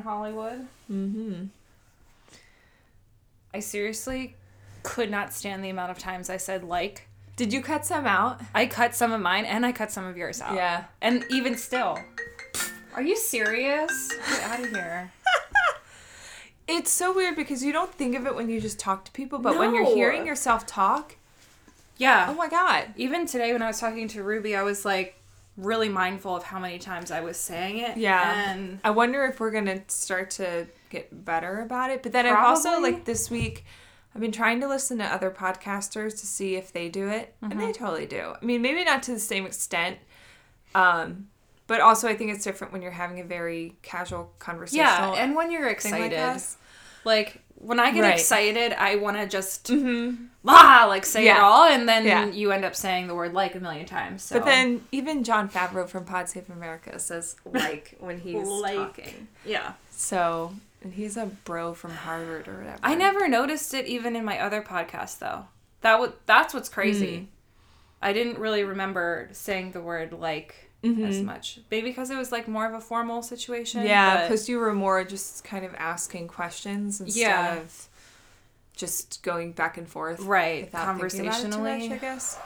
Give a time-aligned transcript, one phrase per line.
[0.00, 0.66] they say in Hollywood.
[0.90, 1.44] Mm-hmm.
[3.52, 4.36] I seriously
[4.82, 7.06] could not stand the amount of times I said like.
[7.36, 8.40] Did you cut some out?
[8.54, 10.54] I cut some of mine and I cut some of yours out.
[10.54, 10.84] Yeah.
[11.00, 11.98] And even still.
[12.94, 14.08] Are you serious?
[14.28, 15.12] Get out of here.
[16.72, 19.40] It's so weird because you don't think of it when you just talk to people,
[19.40, 21.16] but when you're hearing yourself talk,
[21.96, 22.26] Yeah.
[22.30, 22.94] oh my god.
[22.96, 25.19] Even today when I was talking to Ruby, I was like
[25.56, 27.96] really mindful of how many times I was saying it.
[27.96, 28.50] Yeah.
[28.52, 32.02] And I wonder if we're gonna start to get better about it.
[32.02, 33.64] But then I've also like this week
[34.14, 37.34] I've been trying to listen to other podcasters to see if they do it.
[37.42, 37.60] And Mm-hmm.
[37.60, 38.34] they totally do.
[38.40, 39.98] I mean, maybe not to the same extent.
[40.74, 41.28] Um
[41.66, 44.84] but also I think it's different when you're having a very casual conversation.
[44.84, 46.42] yeah, and when you're thing like excited,
[47.04, 48.14] like, when I get Right.
[48.14, 50.28] excited, I want to just Mhm.
[50.46, 52.24] ah like say it all, and then Yeah.
[52.26, 54.22] you end up saying the word like a million times.
[54.24, 54.38] So.
[54.38, 58.76] But then even Jon Favreau from Pod Save America says like when he's Like.
[58.76, 59.28] talking.
[59.44, 62.78] yeah, So and he's a bro from Harvard or whatever.
[62.82, 65.44] I never noticed it even in my other podcast though.
[65.82, 67.16] That would that's what's crazy.
[67.18, 67.26] Mm.
[68.02, 71.60] I didn't really remember saying the word like as much.
[71.70, 73.80] Maybe because it was like more of a formal situation.
[73.80, 73.88] Mm-hmm.
[73.88, 77.54] Yeah, because you were more just kind of asking questions instead Yeah.
[77.56, 77.88] of
[78.74, 80.20] just going back and forth.
[80.20, 81.88] right without about it too conversationally.
[81.88, 82.38] much, I guess.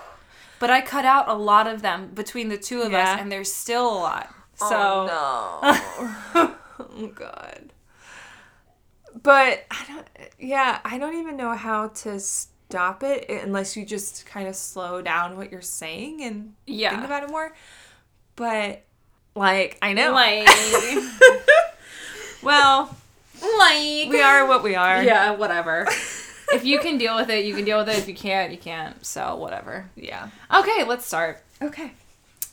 [0.59, 3.13] But I cut out a lot of them between the two of Yeah.
[3.15, 4.35] us, and there's still a lot.
[4.57, 4.67] So
[5.11, 6.55] oh, no.
[6.81, 7.73] oh god.
[9.23, 10.07] But I don't.
[10.39, 15.01] Yeah, I don't even know how to stop it unless you just kind of slow
[15.03, 16.91] down what you're saying and Yeah.
[16.91, 17.55] think about it more.
[18.37, 18.85] But
[19.35, 20.13] like, I know.
[20.13, 20.49] like,
[22.43, 22.97] well,
[23.59, 25.03] like we are what we are.
[25.03, 25.87] Yeah, whatever.
[26.53, 27.99] if you can deal with it, you can deal with it.
[27.99, 29.05] If you can't, you can't.
[29.05, 29.91] So whatever.
[29.97, 30.31] Yeah.
[30.55, 31.43] Okay, let's start.
[31.63, 31.93] Okay.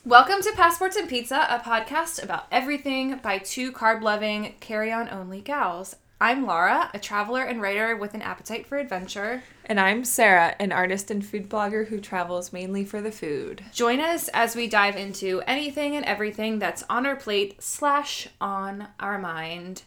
[0.04, 5.08] Welcome to Passports and Pizza, a podcast about everything by two carb loving, carry on
[5.10, 5.96] only gals.
[6.22, 9.42] I'm Laura, a traveler and writer with an appetite for adventure.
[9.66, 13.64] And I'm Sarah, an artist and food blogger who travels mainly for the food.
[13.74, 18.90] Join us as we dive into anything and everything that's on our plate slash on
[19.00, 19.82] our mind.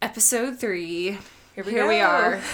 [0.00, 1.18] Episode three.
[1.56, 2.40] Here we Here we are.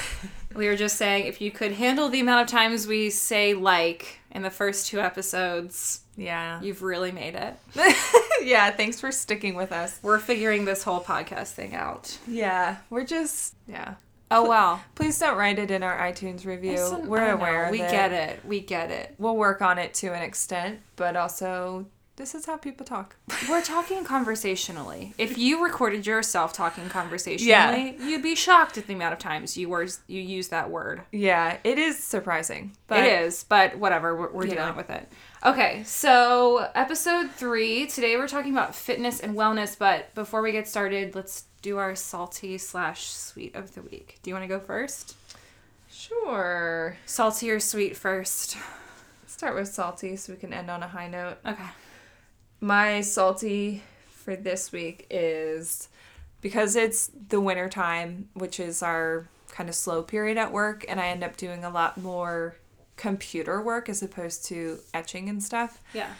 [0.54, 4.20] We were just saying if you could handle the amount of times we say like
[4.36, 6.60] in the first two episodes, Yeah.
[6.60, 7.54] you've really made it.
[8.42, 9.98] yeah, thanks for sticking with us.
[10.02, 12.16] We're figuring this whole podcast thing out.
[12.28, 13.94] Yeah, we're just, yeah.
[14.30, 14.80] Oh wow.
[14.96, 16.72] Please don't write it in our iTunes review.
[16.72, 17.90] Listen, we're know, aware of We it.
[17.90, 18.40] get it.
[18.44, 19.14] We get it.
[19.18, 21.86] We'll work on it to an extent, but also,
[22.16, 23.16] this is how people talk.
[23.48, 25.12] We're talking conversationally.
[25.18, 27.92] If you recorded yourself talking conversationally, yeah.
[28.06, 31.02] you'd be shocked at the amount of times you were you use that word.
[31.12, 32.72] yeah, it is surprising.
[32.88, 34.16] But it is, but whatever.
[34.16, 34.74] We're, we're dealing know.
[34.74, 35.08] with it.
[35.44, 37.86] Okay, so episode three.
[37.86, 39.78] Today we're talking about fitness and wellness.
[39.78, 44.18] But before we get started, let's do our salty slash sweet of the week.
[44.22, 45.16] Do you want to go first?
[45.90, 46.96] Sure.
[47.04, 48.56] Salty or sweet first?
[49.26, 51.36] Start with salty so we can end on a high note.
[51.44, 51.66] Okay.
[52.66, 55.88] My salty for this week is
[56.40, 60.98] because it's the winter time, which is our kind of slow period at work, and
[60.98, 62.56] I end up doing a lot more
[62.96, 65.80] computer work as opposed to etching and stuff.
[65.94, 66.10] Yeah.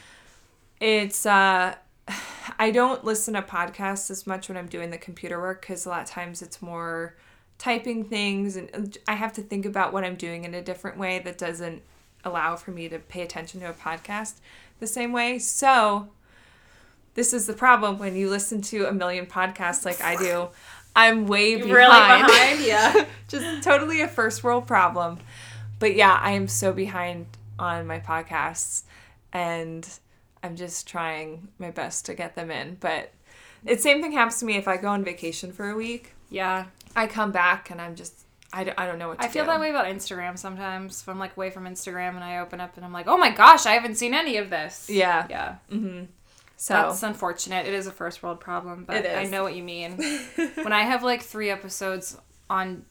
[0.79, 1.75] It's uh
[2.57, 5.89] I don't listen to podcasts as much when I'm doing the computer work cuz a
[5.89, 7.17] lot of times it's more
[7.57, 11.19] typing things and I have to think about what I'm doing in a different way
[11.19, 11.81] that doesn't
[12.23, 14.35] allow for me to pay attention to a podcast
[14.79, 15.39] the same way.
[15.39, 16.07] So
[17.17, 20.49] this is the problem when you listen to a million podcasts like I do.
[20.95, 21.71] I'm way behind.
[21.71, 22.59] Really behind?
[22.63, 23.05] Yeah.
[23.27, 25.17] Just totally a first world problem.
[25.79, 27.25] But yeah, I am so behind
[27.57, 28.83] on my podcasts
[29.33, 29.87] and
[30.43, 32.77] I'm just trying my best to get them in.
[32.79, 33.11] But
[33.63, 36.13] the same thing happens to me if I go on vacation for a week.
[36.29, 36.65] yeah.
[36.95, 38.13] I come back and I'm just,
[38.53, 39.51] I don't, I don't know what to I feel do.
[39.51, 41.01] that way about Instagram sometimes.
[41.01, 43.29] If I'm like away from Instagram and I open up and I'm like, oh my
[43.29, 44.87] gosh, I haven't seen any of this.
[44.89, 45.27] Yeah.
[45.29, 45.55] Yeah.
[45.71, 46.05] Mm-hmm.
[46.59, 47.67] So, That's unfortunate.
[47.67, 49.97] It is a first world problem, but I know what you mean.
[50.55, 52.17] when I have like three episodes
[52.49, 52.83] on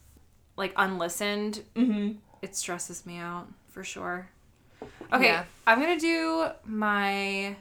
[0.57, 2.19] like unlistened, Mm-hmm.
[2.43, 4.29] it stresses me out for sure.
[5.13, 5.45] Okay, Yeah.
[5.67, 7.57] I'm gonna do my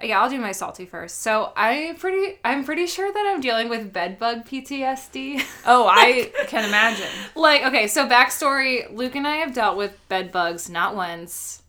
[0.00, 1.20] yeah, I'll do my salty first.
[1.22, 5.42] So I pretty I'm pretty sure that I'm dealing with bedbug PTSD.
[5.66, 7.08] oh, I can imagine.
[7.34, 11.62] like, okay, so backstory, Luke and I have dealt with bed bugs not once,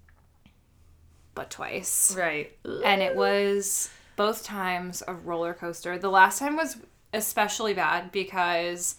[1.36, 2.16] but twice.
[2.18, 2.56] Right.
[2.84, 5.98] And it was both times a roller coaster.
[5.98, 6.78] The last time was
[7.14, 8.96] especially bad because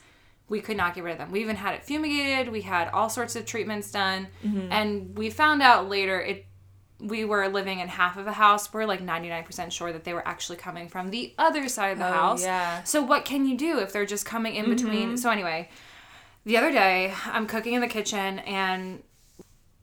[0.48, 1.30] we could not get rid of them.
[1.30, 4.72] We even had it fumigated, we had all sorts of treatments done, mm-hmm.
[4.72, 6.46] and we found out later it
[7.00, 10.26] we were living in half of a house, we're like 99% sure that they were
[10.28, 12.42] actually coming from the other side of the Oh, house.
[12.42, 12.82] yeah.
[12.84, 15.08] So what can you do if they're just coming in between?
[15.08, 15.16] Mm-hmm.
[15.16, 15.70] So anyway,
[16.44, 19.02] the other day I'm cooking in the kitchen and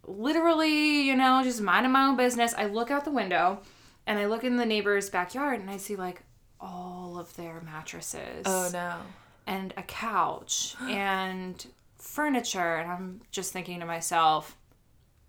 [0.07, 2.53] literally, you know, just minding my own business.
[2.57, 3.59] I look out the window
[4.05, 6.23] and I look in the neighbor's backyard and I see like
[6.59, 8.95] all of their mattresses Oh no.
[9.45, 11.65] and a couch and
[11.97, 14.57] furniture and I'm just thinking to myself,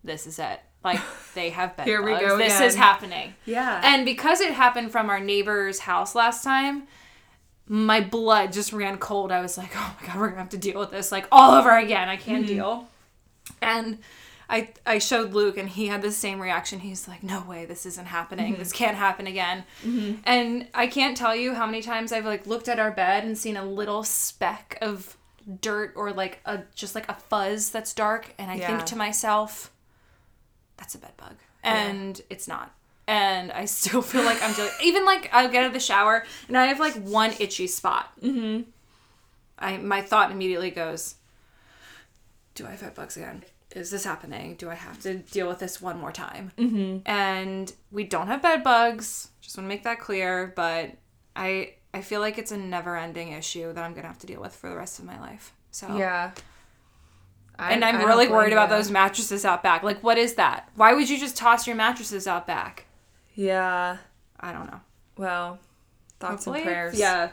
[0.04, 0.60] this is it.
[0.84, 1.00] Like
[1.34, 2.25] they have bed Here we bugs.
[2.25, 2.69] go This again.
[2.69, 3.34] is happening.
[3.44, 3.80] Yeah.
[3.84, 6.84] And because it happened from our neighbor's house last time,
[7.66, 9.30] my blood just ran cold.
[9.30, 11.52] I was like, oh my god, we're gonna have to deal with this like all
[11.54, 12.08] over again.
[12.08, 12.54] I can't mm-hmm.
[12.54, 12.88] deal.
[13.60, 13.98] And
[14.50, 16.80] I I showed Luke and he had the same reaction.
[16.80, 18.56] He's like, no way, this isn't happening.
[18.56, 19.64] This can't happen again.
[20.24, 23.36] And I can't tell you how many times I've like looked at our bed and
[23.36, 25.16] seen a little speck of
[25.60, 28.66] dirt or like a just like a fuzz that's dark and I Yeah.
[28.68, 29.70] think to myself,
[30.78, 31.36] that's a bed bug.
[31.62, 32.74] And it's not.
[33.06, 34.70] And I still feel like I'm dealing.
[34.82, 38.10] Even like I'll get out of the shower and I have like one itchy spot.
[38.22, 38.62] Mm-hmm.
[39.58, 41.16] I my thought immediately goes,
[42.54, 43.44] "Do I have bed bugs again?
[43.74, 44.54] Is this happening?
[44.56, 47.08] Do I have to deal with this one more time?" Mm-hmm.
[47.08, 49.28] And we don't have bed bugs.
[49.40, 50.52] Just want to make that clear.
[50.56, 50.92] But
[51.36, 54.40] I I feel like it's a never ending issue that I'm gonna have to deal
[54.40, 55.52] with for the rest of my life.
[55.70, 56.32] So yeah.
[57.58, 58.76] I- and I'm I really worried about ya.
[58.76, 59.82] those mattresses out back.
[59.82, 60.68] Like, what is that?
[60.76, 62.86] Why would you just toss your mattresses out back?
[63.34, 63.96] Yeah.
[64.38, 64.80] I don't know.
[65.16, 65.58] Well,
[66.20, 66.98] thoughts Hopefully- and prayers.
[66.98, 67.28] Yeah,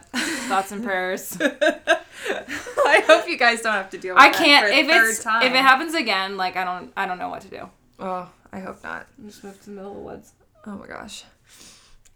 [0.47, 1.37] thoughts and prayers.
[1.41, 5.23] I hope you guys don't have to deal with I can't for if third it's
[5.23, 5.43] time.
[5.43, 6.37] if it happens again.
[6.37, 7.69] Like, I don't I don't know what to do.
[7.99, 9.07] Oh, I hope not.
[9.25, 10.33] Just move to the middle of the woods.
[10.65, 11.23] Oh my gosh.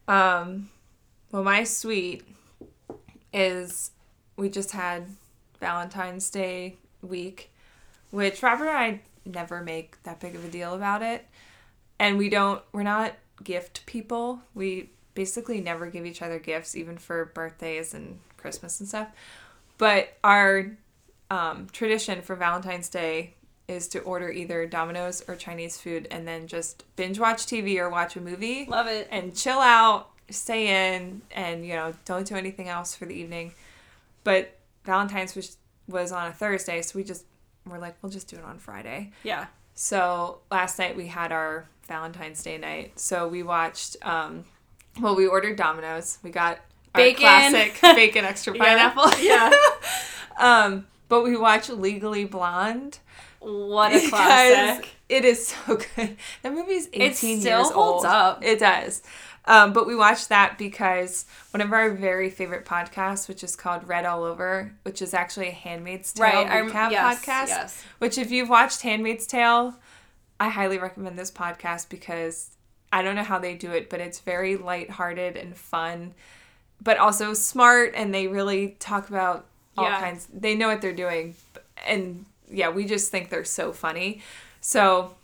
[0.08, 0.70] Um,
[1.32, 2.24] well, my sweet
[3.34, 3.92] is
[4.38, 5.06] we just had
[5.60, 7.52] Valentine's Day week,
[8.12, 11.26] which Robert and I never make that big of a deal about it.
[12.00, 13.14] And we don't, we're not
[13.44, 14.42] gift people.
[14.56, 14.90] We
[15.20, 19.10] basically never give each other gifts, even for birthdays and Christmas and stuff.
[19.78, 20.78] But our
[21.30, 23.34] um, tradition for Valentine's Day
[23.68, 27.90] is to order either Domino's or Chinese food and then just binge watch TV or
[27.90, 29.10] watch a movie Love it.
[29.12, 33.52] and chill out, stay in, and you know, don't do anything else for the evening.
[34.24, 35.58] But Valentine's was
[35.90, 37.26] was on a Thursday, so we just
[37.66, 39.12] were like, we'll just do it on Friday.
[39.24, 39.48] Yeah.
[39.76, 42.98] So last night we had our Valentine's Day night.
[42.98, 43.98] So we watched.
[44.02, 44.46] Um,
[45.00, 46.18] well, we ordered Domino's.
[46.24, 46.58] We got
[46.96, 47.22] our Bacon.
[47.22, 49.10] classic bacon extra pineapple.
[49.22, 49.52] Yeah.
[50.40, 53.00] um, but we watched Legally Blonde.
[53.40, 54.90] What a classic.
[55.08, 56.18] It is so good.
[56.44, 58.06] That movie is 18 It still years holds old.
[58.06, 58.44] up.
[58.44, 59.02] It does.
[59.46, 63.88] Um, but we watched that because one of our very favorite podcasts, which is called
[63.88, 67.48] Red All Over, which is actually a Handmaid's Tale Right, recap yes, podcast.
[67.48, 67.84] yes.
[67.98, 69.74] Which, if you've watched Handmaid's Tale,
[70.40, 72.52] I highly recommend this podcast because
[72.92, 76.14] I don't know how they do it, but it's very lighthearted and fun,
[76.82, 79.46] but also smart, and they really talk about
[79.78, 80.00] all Yeah.
[80.00, 80.28] kinds.
[80.34, 81.36] They know what they're doing,
[81.86, 84.22] and yeah, we just think they're so funny.
[84.62, 85.16] So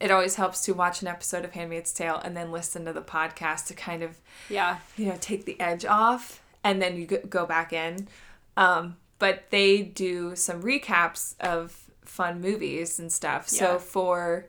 [0.00, 3.02] it always helps to watch an episode of Handmaid's Tale and then listen to the
[3.02, 4.18] podcast to kind of
[4.48, 4.78] Yeah.
[4.96, 8.08] you know take the edge off and then you go- back in
[8.56, 13.58] um, but they do some recaps of fun movies and stuff Yeah.
[13.58, 14.46] so for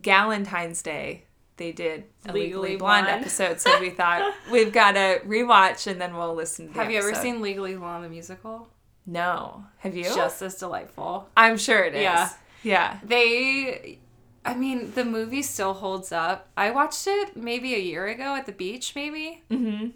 [0.00, 1.24] galentine's day
[1.56, 3.20] they did a legally, Legally blonde, Blonde.
[3.22, 6.90] episode so we thought we've got to rewatch and then we'll listen to the Have
[6.90, 8.68] you ever seen Legally Blonde the musical?
[9.06, 11.28] no have you Just as delightful.
[11.36, 12.28] i'm sure it is Yeah.
[12.62, 13.98] yeah They,
[14.44, 16.48] I mean, the movie still holds up.
[16.56, 19.42] I watched it maybe a year ago at the beach, maybe.
[19.50, 19.88] mm-hmm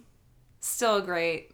[0.60, 1.49] Still great.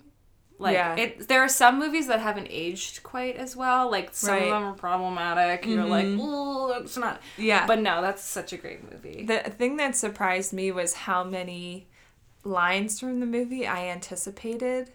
[0.59, 0.97] Like Yeah.
[0.97, 3.91] it, there are some movies that haven't aged quite as well.
[3.91, 4.43] Like some Right.
[4.45, 5.67] of them are problematic.
[5.67, 7.21] You're like, oh, it's not.
[7.37, 9.25] yeah But no, that's such a great movie.
[9.25, 11.89] The thing that surprised me was how many
[12.45, 14.93] lines from the movie I anticipated.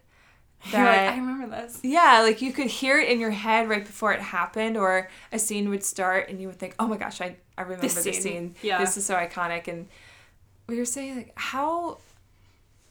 [0.72, 1.80] You're like, I remember this.
[1.84, 5.40] yeah, like you could hear it in your head right before it happened, or a
[5.40, 8.14] scene would start and you would think, "Oh my gosh, I I remember this scene,
[8.14, 8.56] scene.
[8.62, 8.78] yeah.
[8.80, 9.88] This is so iconic." And
[10.68, 11.98] we were saying like, how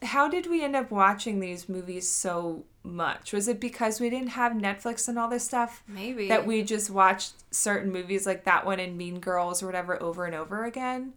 [0.03, 3.33] how did we end up watching these movies so much?
[3.33, 5.83] Was it because we didn't have Netflix and all this stuff?
[5.87, 10.01] Maybe That we just watched certain movies like that one and Mean Girls or whatever
[10.03, 11.13] over and over again?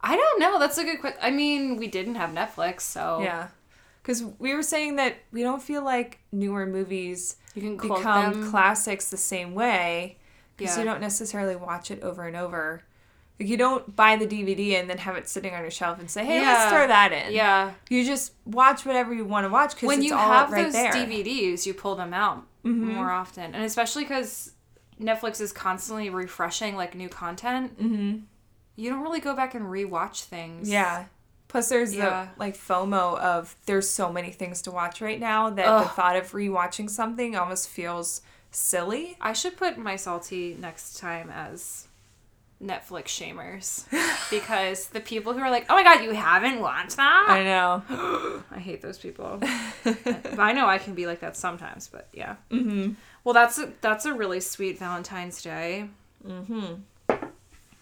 [0.00, 0.58] I don't know.
[0.58, 1.18] That's a good question.
[1.22, 3.48] I mean, we didn't have Netflix, so Yeah.
[4.02, 8.50] Because we were saying that we don't feel like newer movies become them.
[8.50, 10.16] classics the same way
[10.56, 10.82] because Yeah.
[10.84, 12.84] you don't necessarily watch it over and over.
[13.40, 16.10] Like you don't buy the DVD and then have it sitting on your shelf and
[16.10, 17.72] say, "Hey, let's throw that in." yeah.
[17.88, 20.92] You just watch whatever you want to watch because When you have right those there.
[20.92, 22.94] DVDs, you pull them out Mhm.
[22.94, 24.52] more often, and especially because
[25.00, 27.80] Netflix is constantly refreshing like new content.
[27.80, 28.18] mm-hmm.
[28.76, 30.68] you don't really go back and rewatch things.
[30.70, 31.06] Yeah.
[31.48, 32.28] Plus, there's Yeah.
[32.34, 36.14] the like FOMO of there's so many things to watch right now that the thought
[36.14, 38.20] of rewatching something almost feels
[38.52, 39.16] silly.
[39.20, 41.87] I should put my salty next time as
[42.62, 43.84] Netflix shamers
[44.30, 47.82] because the people who are like, "Oh my god, you haven't watched that?" I know.
[48.50, 49.38] I hate those people.
[49.84, 52.36] but I know I can be like that sometimes, but yeah.
[52.50, 52.92] mm-hmm.
[53.24, 55.88] Well, that's a, that's a really sweet Valentine's Day.
[56.26, 56.74] Mm-hmm.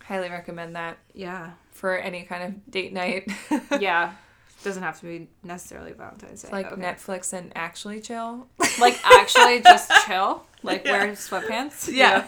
[0.05, 1.53] Highly recommend that Yeah.
[1.73, 3.31] for any kind of date night.
[3.81, 4.13] Yeah.
[4.65, 6.49] Doesn't have to be necessarily Valentine's Day.
[6.51, 6.81] like okay.
[6.83, 8.49] Netflix and actually chill.
[8.81, 10.45] Like actually just chill.
[10.63, 10.93] Like Yeah.
[10.93, 11.93] wear sweatpants.
[11.93, 12.27] Yeah.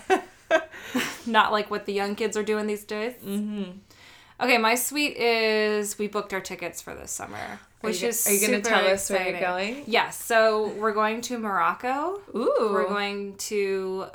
[1.27, 3.15] Not like what the young kids are doing these days.
[3.25, 3.73] mm-hmm.
[4.41, 8.25] Okay, my sweet is we booked our tickets for this summer, Are which you, is
[8.27, 9.83] are you gonna super tell us where you're going?
[9.89, 12.21] Yes, so we're going to Morocco.
[12.37, 12.71] Ooh.
[12.73, 14.07] We're going to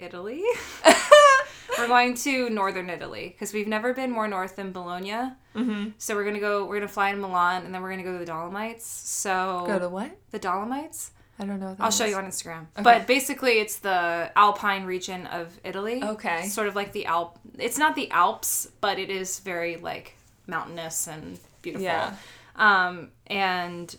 [0.00, 0.42] Italy.
[1.78, 5.12] we're going to northern Italy because we've never been more north than Bologna.
[5.54, 5.90] mm-hmm.
[5.96, 6.64] So we're gonna go.
[6.66, 8.84] We're gonna fly in Milan, and then we're gonna go to the Dolomites.
[8.84, 10.10] So Go to what?
[10.32, 11.11] the Dolomites.
[11.38, 11.74] I don't know.
[11.80, 12.66] I'll show you on Instagram.
[12.76, 12.82] Okay.
[12.82, 16.02] But basically, it's the Alpine region of Italy.
[16.02, 16.46] Okay.
[16.46, 17.38] Sort of like the Alp.
[17.58, 20.14] It's not the Alps, but it is very like
[20.46, 21.84] mountainous and beautiful.
[21.84, 22.14] Yeah.
[22.56, 23.96] Um, and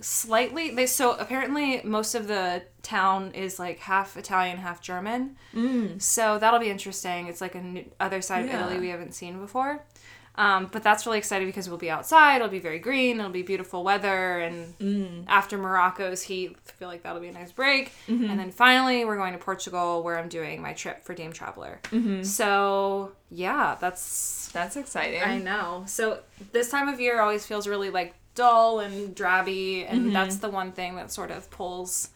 [0.00, 5.36] slightly they so apparently most of the town is like half Italian, half German.
[5.54, 6.00] Mm.
[6.02, 7.28] So that'll be interesting.
[7.28, 8.60] It's like a new, other side Yeah.
[8.64, 9.84] of Italy we haven't seen before.
[10.34, 12.36] Um, but that's really exciting because we'll be outside.
[12.36, 13.18] It'll be very green.
[13.20, 15.24] It'll be beautiful weather, and Mm.
[15.28, 17.92] after Morocco's heat, I feel like that'll be a nice break.
[18.08, 18.24] Mm-hmm.
[18.30, 21.80] And then finally, we're going to Portugal, where I'm doing my trip for Dame Traveler.
[21.90, 22.22] Mm-hmm.
[22.22, 25.22] So yeah, that's That's exciting.
[25.22, 25.84] I know.
[25.86, 26.20] So
[26.52, 30.12] this time of year always feels really like dull and drabby, and Mm-hmm.
[30.14, 32.08] that's the one thing that sort of pulls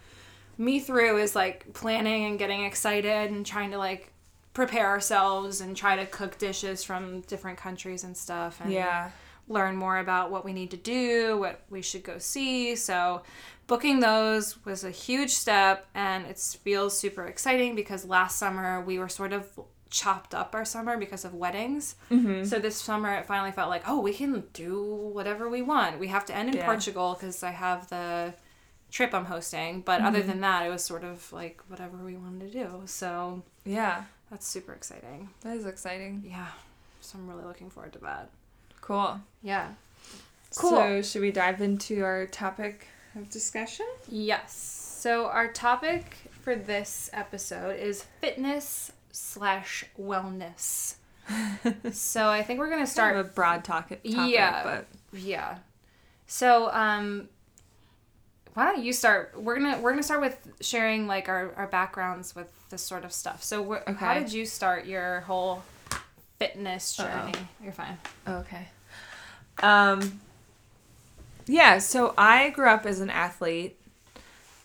[0.59, 4.11] me through is like planning and getting excited and trying to like
[4.57, 9.11] prepare ourselves and try to cook dishes from different countries and stuff and Yeah.
[9.49, 12.75] learn more about what we need to do, what we should go see.
[12.75, 13.23] So
[13.67, 18.99] booking those was a huge step and it feels super exciting because last summer we
[18.99, 19.43] were sort of
[19.91, 21.95] chopped up our summer because of weddings.
[22.11, 22.45] Mm-hmm.
[22.45, 24.83] So this summer it finally felt like, oh, we can do
[25.13, 26.01] whatever we want.
[26.01, 26.65] We have to end in Yeah.
[26.65, 28.35] Portugal because I have the
[28.91, 30.29] trip I'm hosting, but other Mm-hmm.
[30.29, 32.83] than that, it was sort of like whatever we wanted to do.
[32.87, 34.05] So Yeah.
[34.31, 35.29] That's super exciting.
[35.43, 36.25] That is exciting.
[36.27, 36.49] Yeah.
[37.01, 38.31] So I'm really looking forward to that.
[38.81, 39.21] Cool.
[39.43, 39.69] Yeah.
[40.57, 40.71] Cool.
[40.71, 43.87] So, should we dive into our topic of discussion?
[44.09, 44.55] Yes.
[45.01, 50.95] So our topic for this episode is fitness slash wellness.
[51.93, 53.27] so I think we're gonna Start start.
[53.27, 54.63] a broad topic, topic Yeah.
[54.63, 54.87] but
[55.19, 55.59] Yeah.
[56.27, 57.29] So um,
[58.57, 59.35] why don't you start?
[59.37, 63.13] We're gonna we're gonna start with sharing like our our backgrounds with this sort of
[63.13, 63.45] stuff.
[63.45, 65.63] So wh- how did you start your whole
[66.39, 67.07] fitness Uh-oh.
[67.31, 67.47] journey?
[67.63, 67.99] You're fine.
[68.27, 68.69] Okay.
[69.63, 70.21] Um
[71.47, 73.79] Yeah, so I grew up as an athlete.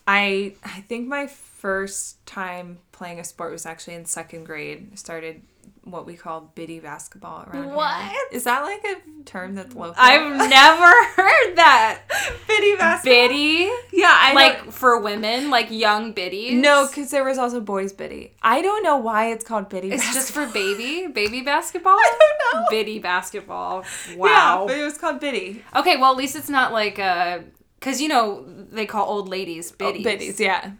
[0.06, 4.88] I I think my first time playing a sport was actually in second grade.
[4.92, 5.42] I started
[5.84, 7.74] what we call biddy basketball around here.
[7.74, 8.12] What?
[8.32, 9.94] Is that like a term that's local?
[9.98, 12.02] I've never heard that.
[12.46, 13.12] biddy basketball.
[13.28, 13.70] Biddy.
[13.92, 16.54] Yeah, I like don't- for women, like young biddies.
[16.54, 18.34] No, because there was also boys biddy.
[18.42, 19.90] I don't know why it's called biddy.
[19.92, 21.94] it's just for baby, baby basketball.
[21.96, 22.12] I
[22.52, 22.66] don't know.
[22.70, 23.84] Biddy basketball.
[24.08, 24.64] Yeah, Wow.
[24.68, 25.64] but it was called biddy.
[25.74, 27.40] okay, well at least it's not like uh,
[27.82, 30.00] cause you know they call old ladies biddies.
[30.00, 30.72] Oh, biddies, yeah.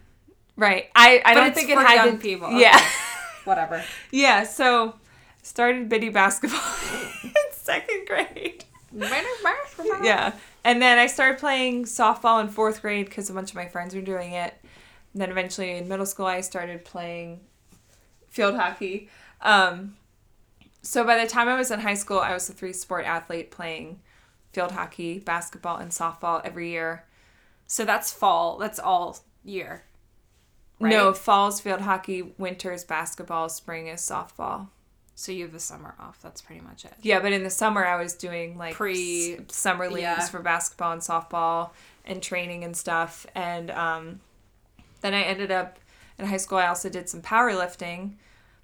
[0.55, 0.89] Right.
[0.95, 2.51] I, I But don't think it had young people.
[2.51, 2.79] Yeah.
[3.43, 3.83] Whatever.
[4.11, 4.43] yeah.
[4.43, 4.95] So
[5.41, 6.59] started biddy basketball
[7.23, 8.63] in second grade.
[10.03, 10.33] Yeah.
[10.63, 13.93] And then I started playing softball in fourth grade because a bunch of my friends
[13.95, 14.53] were doing it.
[15.13, 17.41] And then eventually in middle school, I started playing
[18.29, 19.09] field hockey.
[19.41, 19.95] Um,
[20.81, 23.51] so by the time I was in high school, I was a three sport athlete
[23.51, 23.99] playing
[24.53, 27.05] field hockey, basketball, and softball every year.
[27.67, 28.57] So that's fall.
[28.57, 29.83] That's all year.
[30.79, 34.67] No, fall's field hockey, winter's basketball, spring is softball.
[35.15, 36.19] So you have the summer off.
[36.21, 36.93] That's pretty much it.
[37.01, 40.27] Yeah, but in the summer I was doing like pre summer leagues yeah.
[40.27, 41.69] for basketball and softball
[42.05, 43.25] and training and stuff.
[43.35, 44.19] And um,
[45.01, 45.79] then I ended up
[46.17, 46.57] in high school.
[46.57, 48.13] I also did some powerlifting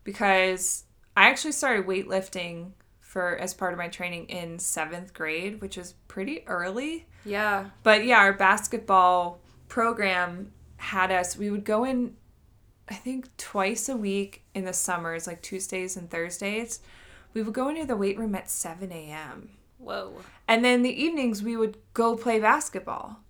[0.04, 0.84] because
[1.16, 2.72] I actually started weightlifting
[3.10, 7.08] for as part of my training in seventh grade, which was pretty early.
[7.26, 7.72] Yeah.
[7.82, 12.16] But yeah, our basketball program had us, we would go in,
[12.88, 16.82] I think, twice a week in the summers, like Tuesdays and Thursdays.
[17.34, 19.50] We would go into the weight room at 7 a.m.
[19.80, 20.14] Whoa.
[20.48, 23.22] And then the evenings, we would go play basketball.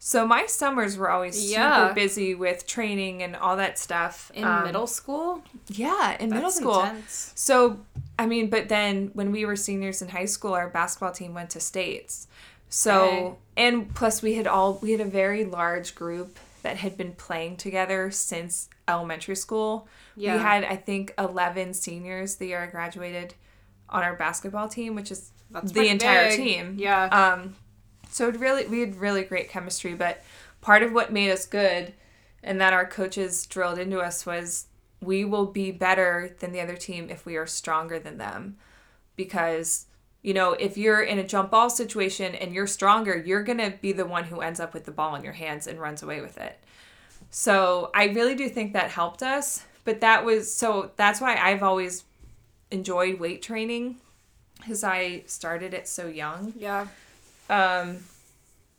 [0.00, 1.88] So my summers were always Yeah.
[1.88, 4.30] super busy with training and all that stuff.
[4.32, 5.42] In Um, middle school?
[5.66, 6.80] Yeah, in middle school.
[6.80, 7.32] intense.
[7.34, 7.80] So
[8.18, 11.50] I mean, but then when we were seniors in high school, our basketball team went
[11.50, 12.26] to states.
[12.68, 13.36] So, Okay.
[13.68, 17.56] and plus we had all we had a very large group that had been playing
[17.56, 19.86] together since elementary school.
[20.16, 20.34] Yeah.
[20.36, 23.34] We had I think 11 seniors the year I graduated
[23.88, 26.36] on our basketball team, which is That's the entire big.
[26.36, 26.76] team.
[26.78, 27.04] Yeah.
[27.06, 27.54] Um,
[28.10, 30.22] so it really we had really great chemistry, but
[30.60, 31.94] part of what made us good
[32.42, 34.66] and that our coaches drilled into us was
[35.00, 38.56] we will be better than the other team if we are stronger than them.
[39.16, 39.86] Because,
[40.22, 43.74] you know, if you're in a jump ball situation and you're stronger, you're going to
[43.80, 46.20] be the one who ends up with the ball in your hands and runs away
[46.20, 46.58] with it.
[47.30, 49.64] So I really do think that helped us.
[49.84, 52.04] But that was so that's why I've always
[52.70, 53.96] enjoyed weight training
[54.58, 56.52] because I started it so young.
[56.56, 56.88] yeah.
[57.48, 57.98] Um,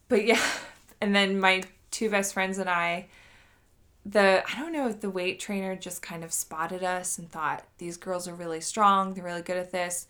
[0.07, 0.43] but yeah,
[1.01, 3.07] and then my two best friends and I,
[4.09, 7.63] the I don't know if the weight trainer just kind of spotted us and thought
[7.77, 10.07] these girls are really strong, they're really good at this,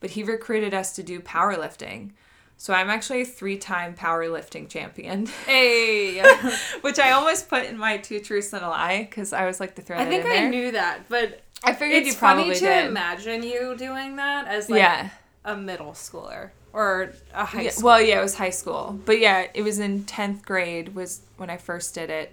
[0.00, 2.10] but he recruited us to do powerlifting.
[2.56, 6.22] So I'm actually a three-time powerlifting champion, Hey.
[6.82, 9.74] which I almost put in my two truths and a lie because I was like
[9.76, 10.48] to throw I think in I there.
[10.50, 12.86] knew that, but I figured it's you probably funny to did.
[12.86, 15.10] imagine you doing that as like yeah.
[15.44, 17.84] a middle schooler or a high Yeah, school.
[17.84, 21.50] well, yeah, it was high school, but yeah, it was in tenth grade was when
[21.50, 22.32] I first did it.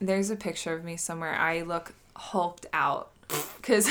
[0.00, 1.34] There's a picture of me somewhere.
[1.34, 3.10] I look hulked out
[3.56, 3.88] because,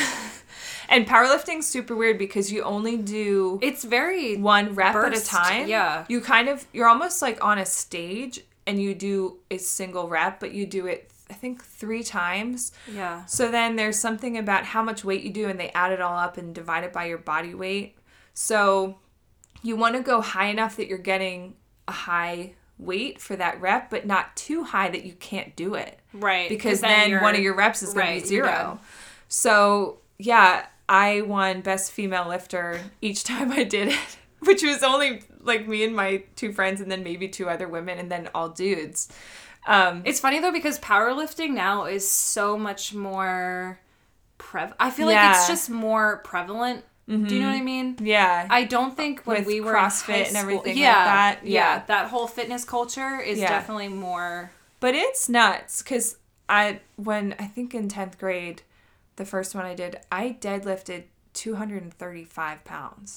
[0.89, 5.67] and powerlifting's super weird because you only do it's very one rep at a time.
[5.67, 6.05] yeah.
[6.09, 10.39] you kind of you're almost like on a stage and you do a single rep,
[10.39, 12.71] but you do it I think three times.
[12.91, 13.25] yeah.
[13.25, 16.17] So then there's something about how much weight you do, and they add it all
[16.17, 17.97] up and divide it by your body weight.
[18.33, 18.97] So
[19.61, 21.55] you want to go high enough that you're getting
[21.87, 25.99] a high weight for that rep, but not too high that you can't do it.
[26.13, 26.49] Right.
[26.49, 28.79] Because then, you're- one of your reps is going right, to be zero.
[29.27, 35.21] So yeah, I won best female lifter each time I did it, which was only
[35.41, 38.49] like me and my two friends, and then maybe two other women, and then all
[38.49, 39.07] dudes.
[39.67, 43.79] Um, It's funny though because powerlifting now is so much more
[44.39, 44.73] prev.
[44.79, 45.31] I feel like Yeah.
[45.33, 45.39] Mm-hmm.
[45.39, 46.85] it's just more prevalent.
[47.09, 47.65] Do you know what I mm-hmm.
[47.65, 47.97] mean?
[48.01, 51.39] yeah, I don't think when With we were in CrossFit and everything like yeah, that,
[51.43, 51.83] Yeah, yeah.
[51.87, 53.49] that whole fitness culture is Yeah.
[53.49, 54.51] definitely more.
[54.79, 56.17] But it's nuts because
[56.47, 58.61] I when I think in tenth grade,
[59.15, 63.15] the first one I did, I deadlifted two hundred and thirty five pounds.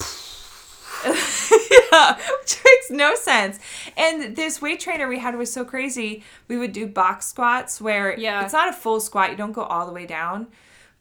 [1.05, 3.59] yeah, which makes no sense.
[3.95, 6.23] And this weight trainer we had was so crazy.
[6.47, 8.43] We would do box squats where Yeah.
[8.43, 10.47] it's not a full squat, you don't go all the way down.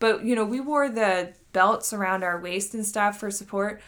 [0.02, 3.80] But you know, we wore the belts around our waist and stuff for support.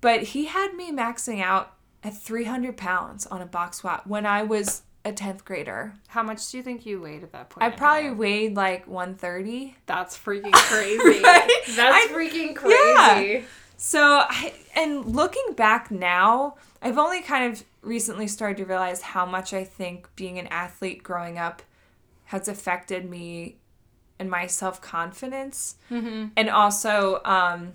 [0.00, 1.72] But he had me maxing out
[2.04, 5.94] at 300 pounds on a box squat when I was a 10th grader.
[6.06, 7.64] How much do you think you weighed at that point?
[7.64, 9.74] I probably weighed like 130.
[9.86, 11.22] That's freaking crazy.
[11.24, 11.50] Right?
[11.74, 13.32] That's I- freaking crazy.
[13.32, 13.42] Yeah.
[13.76, 19.26] So, I, and looking back now, I've only kind of recently started to realize how
[19.26, 21.62] much I think being an athlete growing up
[22.26, 23.56] has affected me
[24.18, 25.76] and my self confidence.
[25.90, 26.26] Mm-hmm.
[26.36, 27.72] And also, um,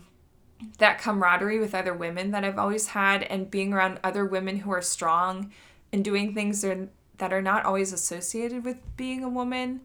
[0.77, 4.71] that camaraderie with other women that I've always had, and being around other women who
[4.71, 5.51] are strong
[5.91, 9.82] and doing things that are, that are not always associated with being a woman.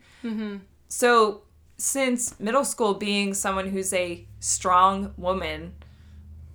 [0.89, 1.43] So,
[1.77, 5.75] since middle school, being someone who's a strong woman,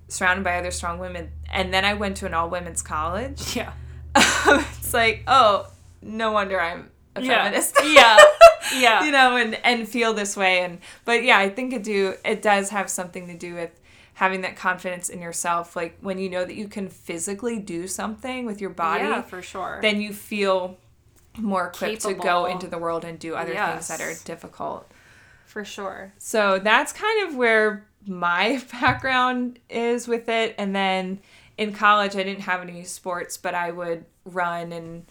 [0.08, 3.74] surrounded by other strong women, and then I went to an all women's college, Yeah.
[4.16, 5.68] it's like, oh,
[6.02, 7.76] no wonder I'm a feminist.
[7.84, 7.90] Yeah.
[8.18, 8.18] Yeah.
[9.06, 12.42] you know, and and feel this way, and but yeah, I think it do it
[12.42, 13.72] does have something to do with
[14.16, 18.46] having that confidence in yourself, like when you know that you can physically do something
[18.46, 19.80] with your body, Yeah, for sure.
[19.82, 20.78] then you feel
[21.40, 24.88] more equipped to go into the world and do other things that are difficult.
[25.46, 26.14] for sure.
[26.20, 30.54] So that's kind of where my background is with it.
[30.60, 31.20] And then
[31.58, 35.06] in college, I didn't have any sports, but I would run and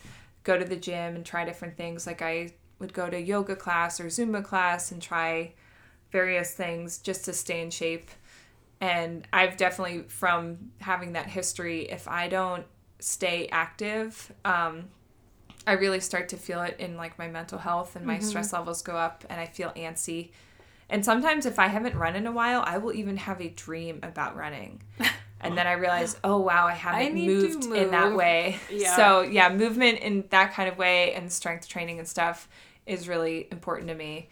[0.44, 2.06] go to the gym and try different things.
[2.06, 5.54] Like I would go to yoga class or Zumba class and try
[6.10, 8.10] various things just to stay in shape.
[8.80, 12.66] And I've definitely, from having that history, if I don't
[12.98, 14.84] stay active, um,
[15.66, 18.82] I really start to feel it in like my mental health and my stress levels
[18.82, 20.30] go up and I feel antsy.
[20.90, 24.00] And sometimes if I haven't run in a while, I will even have a dream
[24.02, 24.82] about running.
[25.44, 28.58] And then I realize, oh wow, I haven't to moved in that way.
[28.70, 28.94] Yeah.
[28.94, 32.48] So yeah, movement in that kind of way and strength training and stuff
[32.86, 34.28] is really important to me.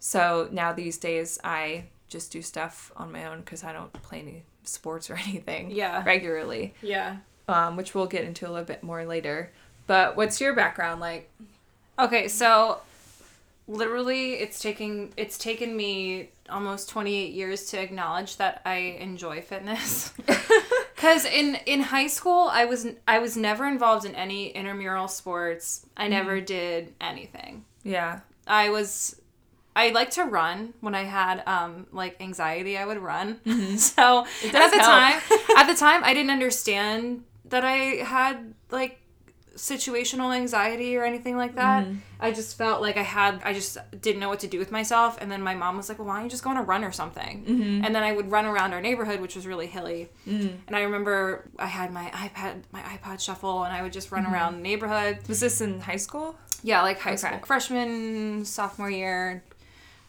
[0.00, 4.20] So now these days I just do stuff on my own because I don't play
[4.20, 6.02] any sports or anything Yeah.
[6.04, 7.16] regularly, Yeah.
[7.48, 9.50] um, which we'll get into a little bit more later.
[9.86, 11.30] But what's your background like?
[11.98, 12.80] Okay, so
[13.68, 20.12] literally it's taking it's taken me almost 28 years to acknowledge that I enjoy fitness.
[20.96, 25.86] Cuz in in high school I was I was never involved in any intramural sports.
[25.96, 27.64] I never did anything.
[27.84, 28.20] Yeah.
[28.46, 29.16] I was
[29.74, 33.40] I like to run when I had um like anxiety I would run.
[33.46, 33.76] Mm-hmm.
[33.76, 34.90] so and at the help.
[34.90, 38.98] time at the time I didn't understand that I had like
[39.54, 41.84] situational anxiety or anything like that.
[41.84, 41.96] Mm-hmm.
[42.20, 45.18] I just felt like I had I just didn't know what to do with myself
[45.20, 46.84] and then my mom was like, "Well, why don't you just go on a run
[46.84, 47.84] or something?" Mm-hmm.
[47.84, 50.10] And then I would run around our neighborhood which was really hilly.
[50.26, 54.26] And I remember I had my iPad my iPod shuffle and I would just run
[54.26, 55.18] around the neighborhood.
[55.28, 56.36] Was this in high school?
[56.62, 57.16] Yeah, like high Okay.
[57.18, 59.42] school, freshman, sophomore year,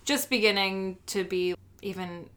[0.06, 2.30] just beginning to be even,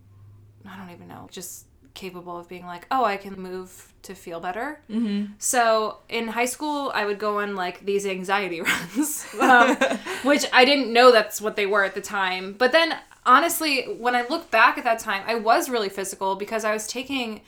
[0.69, 4.39] I don't even know, just capable of being like, oh, I can move to feel
[4.39, 4.81] better.
[4.91, 5.33] Mm-hmm.
[5.39, 9.77] So in high school, I would go on like these anxiety runs, um,
[10.23, 12.55] which I didn't know that's what they were at the time.
[12.57, 16.65] But then honestly, when I look back at that time, I was really physical because
[16.65, 17.41] I was taking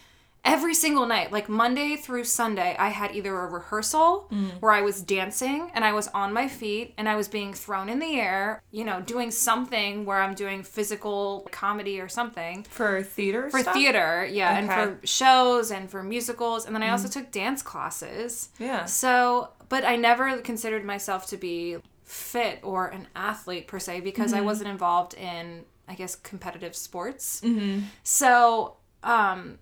[0.44, 4.50] every single night, like Monday through Sunday, I had either a rehearsal mm.
[4.60, 7.88] where I was dancing and I was on my feet and I was being thrown
[7.88, 12.64] in the air, you know, doing something where I'm doing physical comedy or something.
[12.70, 13.74] For theater For stuff?
[13.74, 14.58] theater, yeah, Okay.
[14.58, 14.68] and
[15.00, 16.66] for shows and for musicals.
[16.66, 16.92] And then I mm.
[16.92, 18.50] also took dance classes.
[18.58, 18.84] Yeah.
[18.86, 24.32] So, but I never considered myself to be fit or an athlete per se because
[24.32, 24.46] I mm-hmm.
[24.46, 27.42] wasn't involved in, I guess, competitive sports.
[27.42, 27.80] Mm-hmm.
[28.02, 29.58] So, um,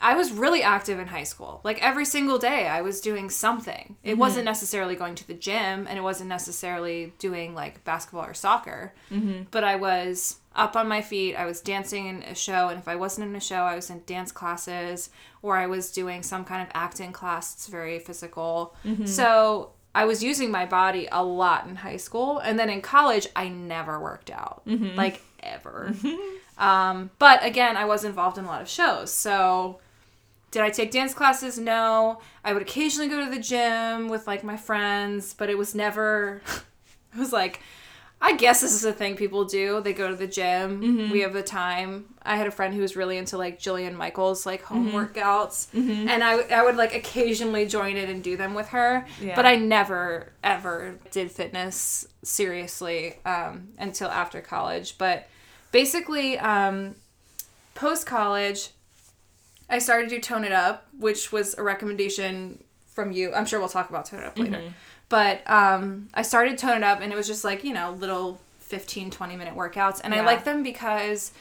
[0.00, 1.60] I was really active in high school.
[1.62, 3.96] Like every single day, I was doing something.
[4.02, 4.20] It mm-hmm.
[4.20, 8.94] wasn't necessarily going to the gym and it wasn't necessarily doing like basketball or soccer,
[9.10, 9.42] mm-hmm.
[9.50, 11.36] but I was up on my feet.
[11.36, 12.68] I was dancing in a show.
[12.68, 15.10] And if I wasn't in a show, I was in dance classes
[15.42, 17.54] or I was doing some kind of acting class.
[17.54, 18.74] It's very physical.
[18.84, 19.06] Mm-hmm.
[19.06, 22.38] So I was using my body a lot in high school.
[22.38, 24.62] And then in college, I never worked out.
[24.96, 25.94] Like ever.
[26.58, 29.10] Um, but again, I was involved in a lot of shows.
[29.10, 29.80] So
[30.50, 31.58] did I take dance classes?
[31.58, 32.20] No.
[32.44, 36.42] I would occasionally go to the gym with like my friends, but it was never
[37.14, 37.60] it was like
[38.22, 39.80] I guess this is a thing people do.
[39.80, 41.10] They go to the gym.
[41.10, 42.04] We have the time.
[42.22, 45.68] I had a friend who was really into like Jillian Michaels like home workouts,
[46.08, 49.06] and I I would like occasionally join it and do them with her.
[49.22, 49.36] Yeah.
[49.36, 54.98] But I never ever did fitness seriously um, until after college.
[54.98, 55.26] But
[55.72, 56.96] basically, um,
[57.74, 58.68] post college,
[59.70, 63.32] I started to do Tone It Up, which was a recommendation from you.
[63.32, 64.58] I'm sure we'll talk about Tone It Up later.
[65.08, 68.40] But um, I started Tone It Up, and it was just like, you know, little
[68.60, 70.00] 15, 20 minute workouts.
[70.02, 71.32] And I like them because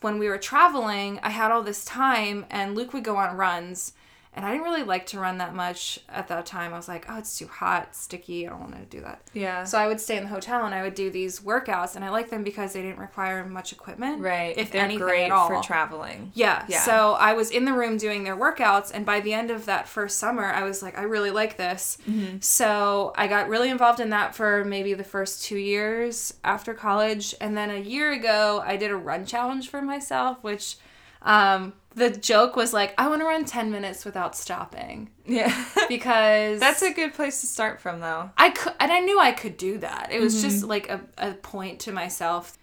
[0.00, 3.92] when we were traveling, I had all this time, and Luke would go on runs.
[4.36, 6.74] And I didn't really like to run that much at that time.
[6.74, 8.46] I was like, oh, it's too hot, sticky.
[8.46, 9.22] I don't want to do that.
[9.32, 9.64] Yeah.
[9.64, 12.10] So I would stay in the hotel and I would do these workouts, and I
[12.10, 14.20] like them because they didn't require much equipment.
[14.20, 14.56] right.
[14.58, 15.48] If They're anything great at all.
[15.48, 16.32] for traveling.
[16.34, 16.66] Yeah.
[16.68, 16.82] Yeah.
[16.82, 19.88] So I was in the room doing their workouts, and by the end of that
[19.88, 21.96] first summer, I was like, I really like this.
[22.06, 22.40] Mm-hmm.
[22.40, 27.34] So I got really involved in that for maybe the first two years after college.
[27.40, 30.76] And then a year ago, I did a run challenge for myself, which
[31.22, 35.52] um, the joke was like, I want to run 10 minutes without stopping Yeah.
[35.88, 38.30] because That's a good place to start from, though.
[38.36, 40.08] I could, and I knew I could do that.
[40.12, 40.48] It was Mm-hmm.
[40.48, 42.56] just like a, a point to myself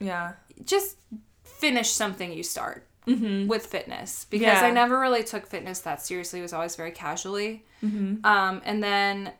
[0.00, 0.32] Yeah.
[0.64, 0.96] just
[1.44, 4.62] finish something you start with fitness because Mm-hmm.
[4.64, 4.68] Yeah.
[4.68, 6.38] I never really took fitness that seriously.
[6.40, 7.64] It was always very casually.
[7.82, 8.24] Mm-hmm.
[8.26, 9.32] Um, and then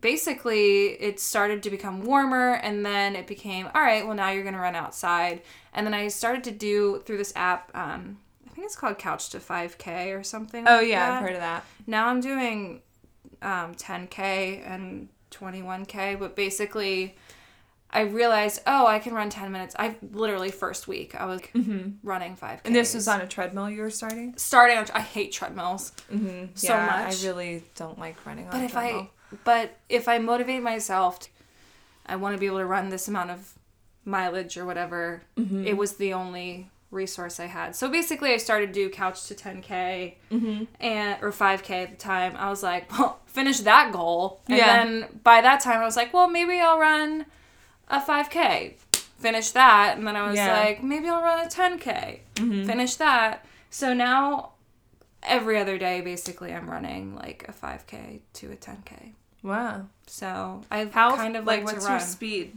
[0.00, 4.42] basically it started to become warmer and then it became all right well now you're
[4.42, 5.42] going to run outside
[5.74, 8.16] and then i started to do through this app um,
[8.60, 11.06] think it's called couch to 5k or something Oh, like yeah.
[11.08, 11.64] that I've heard of that.
[11.86, 12.82] now I'm doing
[13.42, 17.16] um, 10k and 21k, but basically,
[17.92, 19.74] I realized, oh, I can run 10 minutes.
[19.78, 21.40] I literally first week I was
[22.02, 22.38] running 5k.
[22.40, 22.66] Mm-hmm.
[22.66, 24.34] And this was on a treadmill you were starting?
[24.36, 24.76] starting.
[24.78, 26.46] On, I hate treadmills, Mm-hmm.
[26.54, 27.24] So yeah, much.
[27.24, 29.00] I really don't like running on but a if treadmill.
[29.32, 31.18] I but if I motivate myself,
[32.06, 33.54] I want to be able to run this amount of
[34.04, 35.22] mileage or whatever.
[35.36, 35.66] Mm-hmm.
[35.66, 37.76] It was the only resource I had.
[37.76, 40.64] So basically, I started to do couch to 10k Mm-hmm.
[40.80, 42.34] and or 5k at the time.
[42.36, 44.84] I was like, well, finish that goal, and Yeah.
[44.84, 47.26] then by that time, I was like, well, maybe I'll run
[47.88, 48.74] a 5k.
[49.18, 50.52] Finish that, and then I was Yeah.
[50.58, 52.20] like, maybe I'll run a 10k.
[52.66, 53.44] Finish that.
[53.70, 54.52] So now,
[55.22, 59.12] every other day, basically, I'm running like a 5k to a 10k.
[59.42, 59.86] Wow.
[60.06, 62.56] So I How kind of like what's to your speed?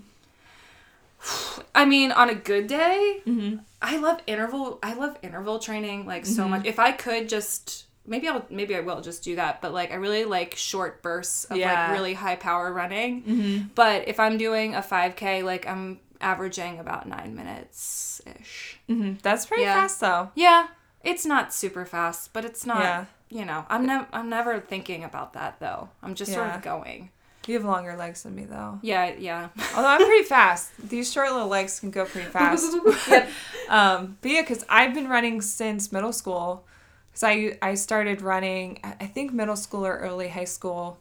[1.75, 3.57] I mean, on a good day, Mm-hmm.
[3.81, 4.79] I love interval.
[4.81, 6.51] I love interval training like so Mm-hmm.
[6.51, 6.65] much.
[6.65, 9.62] If I could just maybe I'll maybe I will just do that.
[9.62, 11.88] But like I really like short bursts of Yeah.
[11.88, 13.23] like really high power running.
[13.23, 13.67] Mm-hmm.
[13.75, 18.79] But if I'm doing a 5K, like I'm averaging about nine minutes ish.
[18.88, 19.73] hmm That's pretty Yeah.
[19.81, 20.31] fast though.
[20.36, 20.67] Yeah,
[21.03, 22.79] it's not super fast, but it's not.
[22.79, 23.05] Yeah.
[23.29, 25.89] You know, I'm never I'm never thinking about that though.
[26.03, 27.09] I'm just sort of going.
[27.47, 28.79] You have longer legs than me though.
[28.82, 29.49] Yeah, yeah.
[29.75, 30.71] Although I'm pretty fast.
[30.89, 32.73] These short little legs can go pretty fast.
[33.10, 33.29] Yep.
[33.69, 36.65] Um, but yeah, because I've been running since middle school.
[37.12, 40.97] Because I I started running, I think middle school or early high school,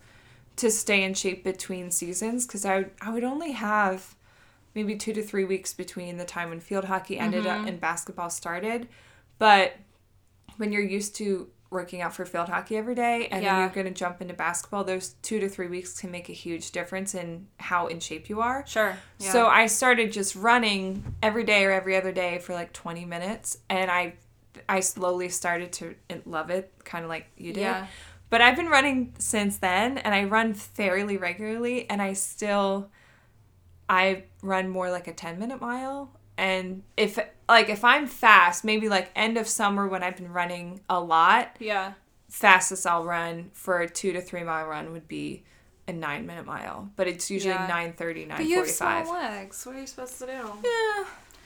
[0.57, 2.47] to stay in shape between seasons.
[2.47, 4.15] Because I would, I would only have
[4.75, 7.69] maybe two to three weeks between the time when field hockey ended Mm-hmm.
[7.69, 8.89] and basketball started.
[9.39, 9.75] But
[10.57, 13.53] when you're used to working out for field hockey every day and Yeah.
[13.55, 16.33] then you're going to jump into basketball, those two to three weeks can make a
[16.33, 18.65] huge difference in how in shape you are.
[18.67, 18.97] Sure.
[19.19, 19.33] Yeah.
[19.33, 23.59] So I started just running every day or every other day for like 20 minutes
[23.69, 24.15] and I
[24.69, 25.95] I slowly started to
[26.27, 27.63] love it kind of like you did.
[27.63, 27.87] Yeah.
[28.29, 32.91] But I've been running since then and I run fairly regularly and I still
[33.89, 37.19] I run more like a 10 minute mile and if
[37.53, 41.55] like if I'm fast, maybe like end of summer when I've been running a lot,
[41.59, 41.93] yeah.
[42.29, 45.45] fastest I'll run for a 2 to 3 mile run would be
[45.87, 47.67] a 9 minute mile, but it's usually Yeah.
[47.69, 48.37] 9:30, 9:45.
[48.39, 49.67] But you have small legs.
[49.67, 50.33] What are you supposed to do?
[50.33, 51.05] Yeah,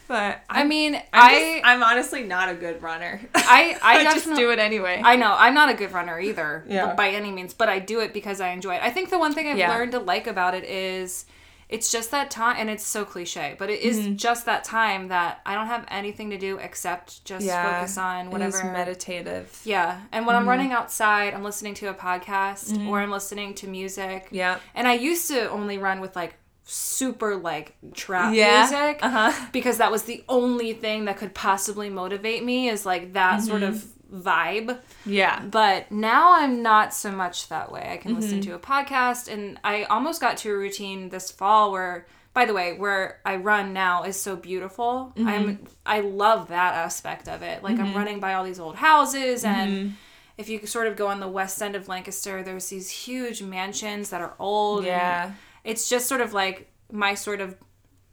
[0.08, 3.20] but I mean, I'm, I just- I'm honestly not a good runner.
[3.34, 5.00] I I, I just do it anyway.
[5.04, 6.94] I know I'm not a good runner either, Yeah.
[6.94, 8.82] by any means, but I do it because I enjoy it.
[8.82, 9.70] I think the one thing I've Yeah.
[9.74, 11.24] learned to like about it is
[11.68, 14.16] it's just that time, and it's so cliche, but it is Mm-hmm.
[14.16, 18.30] just that time that I don't have anything to do except just yeah, focus on
[18.30, 18.62] whatever.
[18.72, 19.60] meditative.
[19.64, 20.42] yeah, and when Mm-hmm.
[20.42, 24.28] I'm running outside, I'm listening to a podcast or I'm listening to music.
[24.30, 24.58] Yeah.
[24.74, 26.34] And I used to only run with like
[26.68, 28.60] super like trap Yeah.
[28.60, 29.46] music Uh huh.
[29.52, 33.62] because that was the only thing that could possibly motivate me is like that sort
[33.62, 33.90] of Mm-hmm.
[34.22, 34.78] Vibe.
[35.04, 35.42] Yeah.
[35.44, 37.88] But now I'm not so much that way.
[37.92, 38.50] I can listen Mm-hmm.
[38.50, 42.52] to a podcast and I almost got to a routine this fall where by the
[42.52, 45.14] way, where I run now is so beautiful.
[45.16, 45.28] Mm-hmm.
[45.28, 47.62] I'm I love that aspect of it.
[47.62, 49.94] Like I'm running by all these old houses and Mm-hmm.
[50.36, 54.10] if you sort of go on the west end of Lancaster, there's these huge mansions
[54.10, 54.84] that are old.
[54.84, 55.32] Yeah.
[55.64, 57.56] it's just sort of like my sort of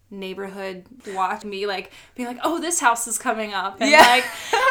[0.09, 4.01] neighborhood watch me like being like oh this house is coming up and Yeah.
[4.01, 4.25] like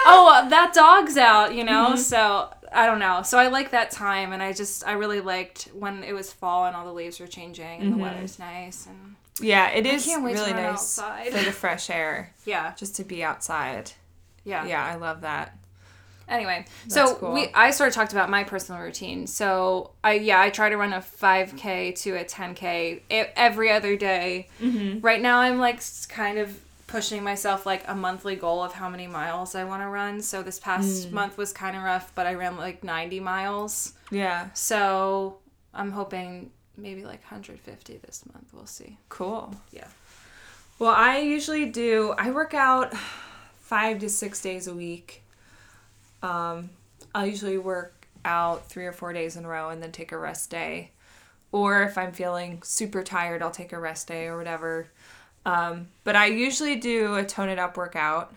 [0.06, 1.96] oh that dog's out you know mm-hmm.
[1.96, 5.64] so i don't know so i like that time and i just i really liked
[5.74, 8.02] when it was fall and all the leaves were changing and the mm-hmm.
[8.02, 11.32] weather's nice and Yeah, it is can't wait to really nice outside.
[11.32, 13.90] for the fresh air, yeah just to be outside.
[14.44, 15.56] yeah Yeah, I love that.
[16.28, 17.32] Anyway, That's so cool.
[17.32, 19.26] we I sort of talked about my personal routine.
[19.26, 23.02] So I yeah I try to run a 5k to a ten k
[23.36, 24.48] every other day.
[24.60, 25.00] Mm-hmm.
[25.00, 29.06] Right now I'm like kind of pushing myself like a monthly goal of how many
[29.06, 30.20] miles I want to run.
[30.20, 31.12] So this past Mm.
[31.12, 33.94] month was kind of rough, but I ran like 90 miles.
[34.10, 35.38] Yeah, So
[35.72, 38.48] I'm hoping maybe like 150 this month.
[38.52, 38.98] We'll see.
[39.08, 39.54] cool.
[39.70, 39.86] Yeah.
[40.78, 42.14] Well, I usually do.
[42.18, 42.92] I work out
[43.60, 45.21] five to six days a week.
[46.22, 46.70] Um,
[47.14, 50.18] I'll usually work out three or four days in a row and then take a
[50.18, 50.92] rest day.
[51.50, 54.88] Or if I'm feeling super tired, I'll take a rest day or whatever.
[55.44, 58.32] Um, but I usually do a tone it up workout,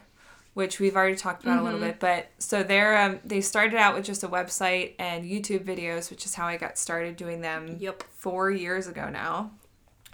[0.54, 2.00] which we've already talked about a little bit.
[2.00, 6.26] But so they're um, they started out with just a website and YouTube videos, which
[6.26, 7.78] is how I got started doing them.
[7.80, 8.04] Yep.
[8.15, 9.52] Four years ago now.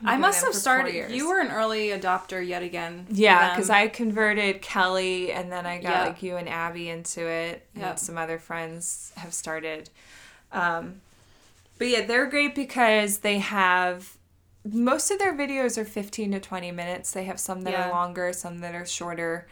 [0.04, 1.12] I must have them for four started.
[1.12, 3.06] You were an early adopter yet again.
[3.10, 6.04] Yeah, because I converted Kelly and then I got Yeah.
[6.06, 7.66] like you and Abby into it.
[7.76, 9.90] And some other friends have started.
[10.52, 11.02] Um,
[11.78, 14.18] but yeah, they're great because they have
[14.64, 17.12] most of their videos are 15 to 20 minutes.
[17.12, 17.88] They have some that Yeah.
[17.88, 19.48] are longer, some that are shorter.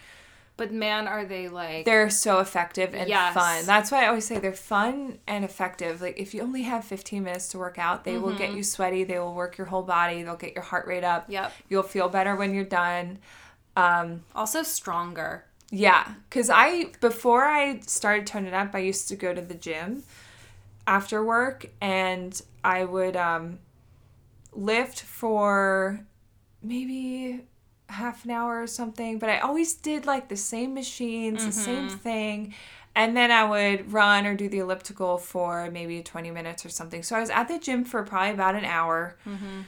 [0.60, 3.34] But man, are they like They're so effective and Yes.
[3.34, 3.66] fun.
[3.66, 6.02] That's why I always say they're fun and effective.
[6.02, 8.38] Like if you only have 15 minutes to work out, they will Mm-hmm.
[8.38, 11.26] get you sweaty, they will work your whole body, they'll get your heart rate up.
[11.30, 11.52] Yep.
[11.70, 13.18] You'll feel better when you're done.
[13.76, 15.46] Um, Also stronger.
[15.72, 20.04] Yeah, because I before I started toning up, I used to go to the gym
[20.88, 23.60] after work, and I would um,
[24.52, 26.02] lift for
[26.62, 27.46] maybe
[27.90, 29.20] half an hour or something.
[29.20, 31.98] But I always did like the same machines, the same mm-hmm.
[31.98, 32.54] thing,
[32.96, 37.04] and then I would run or do the elliptical for maybe twenty minutes or something.
[37.04, 39.16] So I was at the gym for probably about an hour.
[39.28, 39.62] Mm-hmm.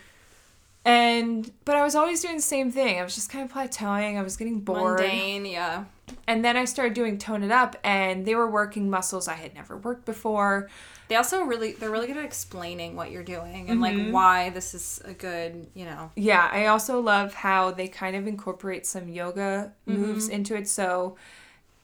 [0.84, 3.00] And but I was always doing the same thing.
[3.00, 4.18] I was just kind of plateauing.
[4.18, 5.00] I was getting bored.
[5.00, 5.86] Mundane, yeah.
[6.28, 9.54] And then I started doing Tone It Up, and they were working muscles I had
[9.54, 10.70] never worked before.
[11.12, 14.14] They also really they're really good at explaining what you're doing and like Mm-hmm.
[14.14, 16.10] why this is a good, you know.
[16.16, 20.36] Yeah, I also love how they kind of incorporate some yoga moves Mm-hmm.
[20.36, 20.70] into it.
[20.70, 21.18] So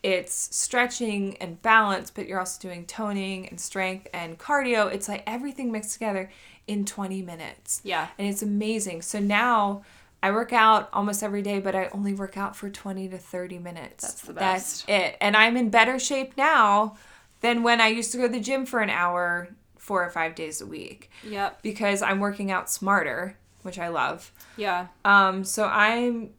[0.01, 4.89] it's stretching and balance, but you're also doing toning and strength and cardio.
[4.89, 6.31] It's like everything mixed together
[6.65, 7.81] in 20 minutes.
[7.83, 8.07] Yeah.
[8.17, 9.01] And it's amazing.
[9.01, 9.83] So now
[10.23, 13.59] I work out almost every day, but I only work out for 20 to 30
[13.59, 14.07] minutes.
[14.07, 14.87] That's the best.
[14.87, 15.17] That's it.
[15.19, 16.95] And I'm in better shape now
[17.41, 20.35] than when I used to go to the gym for an hour four or five
[20.35, 21.61] days a week Yep.
[21.61, 24.31] because I'm working out smarter, which I love.
[24.57, 24.87] Yeah.
[25.05, 26.31] Um, so I'm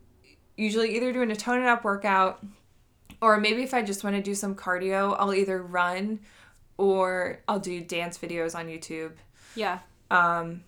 [0.57, 2.45] usually either doing a tone it up workout
[3.23, 6.21] or maybe if I just want to do some cardio, I'll either run
[6.77, 9.13] or I'll do dance videos on YouTube.
[9.57, 9.79] Yeah.
[10.11, 10.63] Um,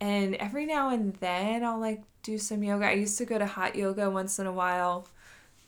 [0.00, 2.86] and every now and then I'll like do some yoga.
[2.86, 5.08] I used to go to hot yoga once in a while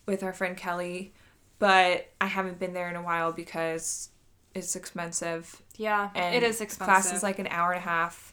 [0.06, 1.12] with our friend Kelly,
[1.58, 4.10] but I haven't been there in a while because
[4.54, 5.62] it's expensive.
[5.76, 6.10] Yeah.
[6.14, 6.86] And it is expensive.
[6.86, 8.32] Class is like an hour and a half.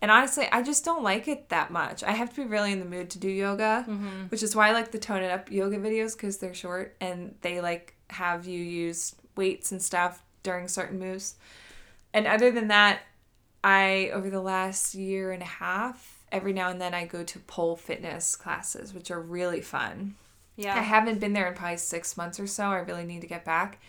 [0.00, 2.02] And honestly, I just don't like it that much.
[2.02, 4.26] I have to be really in the mood to do yoga, Mm-hmm.
[4.26, 7.36] which is why I like the tone it up yoga videos because they're short and
[7.42, 11.36] they like have you use weights and stuff during certain moves.
[12.12, 13.00] And other than that,
[13.62, 17.38] I over the last year and a half, every now and then I go to
[17.38, 20.16] pole fitness classes, which are really fun.
[20.56, 20.74] Yeah.
[20.74, 22.64] I haven't been there in probably six months or so.
[22.64, 23.80] I really need to get back.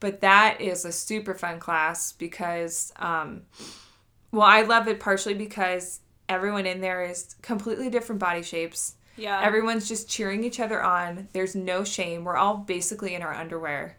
[0.00, 3.42] But that is a super fun class because, um,
[4.30, 8.94] well, I love it partially because everyone in there is completely different body shapes.
[9.16, 9.40] yeah.
[9.42, 11.28] Everyone's just cheering each other on.
[11.32, 12.24] There's no shame.
[12.24, 13.96] We're all basically in our underwear.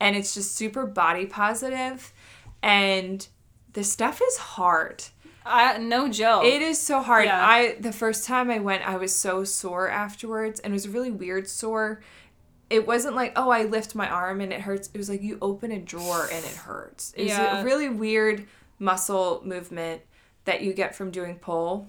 [0.00, 2.12] And it's just super body positive.
[2.62, 3.26] And
[3.72, 5.04] the stuff is hard.
[5.46, 6.44] I, no joke.
[6.44, 7.26] It is so hard.
[7.26, 7.46] Yeah.
[7.46, 10.90] I the first time I went, I was so sore afterwards, and it was a
[10.90, 12.00] really weird sore.
[12.68, 14.90] It wasn't like oh I lift my arm and it hurts.
[14.92, 17.12] It was like you open a drawer and it hurts.
[17.16, 17.60] It's Yeah.
[17.60, 18.46] a really weird
[18.78, 20.02] muscle movement
[20.46, 21.88] that you get from doing pull,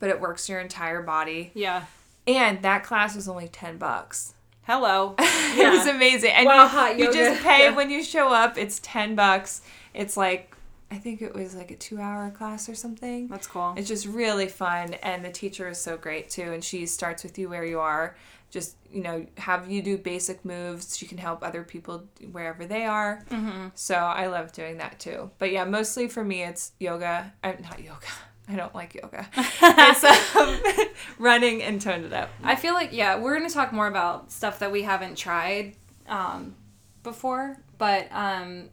[0.00, 1.50] but it works your entire body.
[1.54, 1.84] yeah.
[2.26, 4.34] And that class was only ten bucks.
[4.66, 5.14] Hello.
[5.18, 6.30] it was amazing.
[6.32, 7.74] And Wow, you, hot you just pay Yeah.
[7.74, 8.58] when you show up.
[8.58, 9.62] It's ten bucks.
[9.94, 10.54] It's like
[10.90, 13.28] I think it was like a two hour class or something.
[13.28, 13.74] That's cool.
[13.76, 16.52] It's just really fun, and the teacher is so great too.
[16.52, 18.16] And she starts with you where you are.
[18.50, 20.96] Just you know, have you do basic moves.
[20.96, 23.22] She can help other people wherever they are.
[23.30, 23.68] Mm-hmm.
[23.74, 25.30] So I love doing that too.
[25.38, 27.32] But yeah, mostly for me, it's yoga.
[27.44, 28.06] I'm not yoga.
[28.48, 29.28] I don't like yoga.
[29.36, 30.58] it's um,
[31.18, 32.30] running and toned it up.
[32.42, 36.54] I feel like yeah, we're gonna talk more about stuff that we haven't tried um,
[37.02, 38.70] before, but um,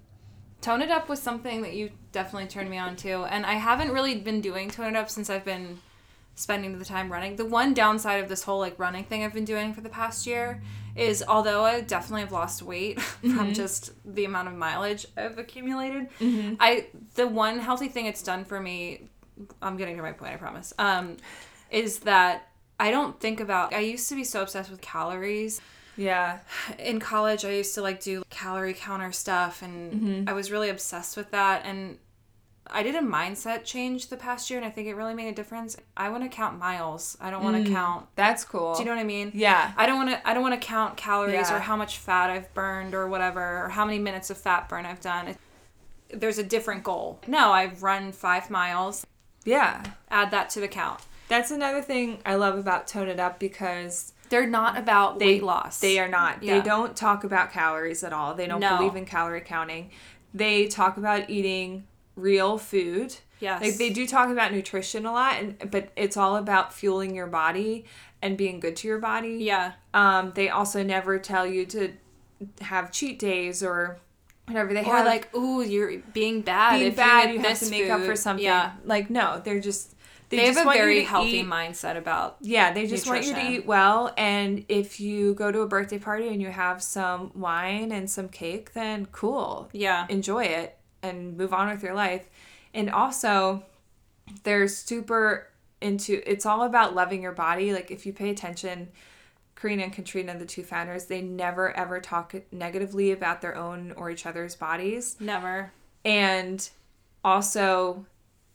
[0.66, 3.92] tone it up was something that you definitely turned me on to, and I haven't
[3.92, 5.80] really been doing tone it up since I've been
[6.34, 7.36] spending the time running.
[7.36, 10.26] The one downside of this whole like running thing I've been doing for the past
[10.26, 10.62] year
[10.96, 13.00] is although I definitely have lost weight
[13.36, 16.08] from just the amount of mileage I've accumulated,
[16.60, 19.04] I the one healthy thing it's done for me,
[19.62, 20.74] I'm getting to my point, I promise.
[20.80, 21.18] Um,
[21.70, 22.50] is that
[22.80, 25.62] I don't think about I used to be so obsessed with calories.
[25.98, 26.40] Yeah.
[26.80, 30.30] In college I used to like do calorie counter stuff and mm-hmm.
[30.30, 31.98] I was really obsessed with that and
[32.68, 35.34] I did a mindset change the past year and I think it really made a
[35.34, 35.78] difference.
[35.96, 37.16] I want to count miles.
[37.22, 37.74] I don't want to mm.
[37.74, 38.74] count That's cool.
[38.74, 39.32] Do you know what I mean?
[39.34, 39.72] Yeah.
[39.78, 41.56] I don't want to I don't want to count calories Yeah.
[41.56, 44.86] or how much fat I've burned or whatever or how many minutes of fat burn
[44.86, 45.30] I've done.
[45.30, 45.38] It-
[46.10, 47.20] There's a different goal.
[47.28, 49.06] No, I've run 5 miles.
[49.44, 49.84] Yeah.
[50.10, 51.02] Add that to the count.
[51.28, 55.44] That's another thing I love about Tone It Up because They're not about they weight
[55.44, 55.80] loss.
[55.80, 56.44] They are not.
[56.44, 56.56] Yeah.
[56.58, 58.34] They don't talk about calories at all.
[58.34, 58.76] They don't No.
[58.78, 59.92] believe in calorie counting.
[60.34, 61.86] They talk about eating
[62.18, 63.16] real food.
[63.40, 63.62] Yes.
[63.62, 67.28] Like they do talk about nutrition a lot and but it's all about fueling your
[67.28, 67.86] body
[68.22, 69.38] and being good to your body.
[69.40, 69.74] Yeah.
[69.94, 71.94] Um they also never tell you to
[72.60, 74.00] have cheat days or
[74.48, 76.78] whatever they Or have like, ooh, you're being bad.
[76.80, 78.44] being if bad you, you have to make up for something.
[78.44, 78.74] Yeah.
[78.84, 79.95] Like no, they're just
[80.30, 83.52] they, They, have a very healthy eat- mindset about Yeah, they just want you to
[83.52, 84.14] eat well.
[84.18, 88.30] And if you go to a birthday party and you have some wine and some
[88.30, 89.70] cake, then cool.
[89.72, 90.06] yeah.
[90.10, 92.28] Enjoy it and move on with your life.
[92.74, 93.64] And also,
[94.44, 95.48] they're super
[95.82, 97.72] into it's all about loving your body.
[97.74, 98.90] Like, if you pay attention,
[99.56, 104.10] Karena and Katrina, the two founders, they never ever talk negatively about their own or
[104.10, 105.72] each other's bodies Never.
[106.04, 106.68] and
[107.24, 108.06] also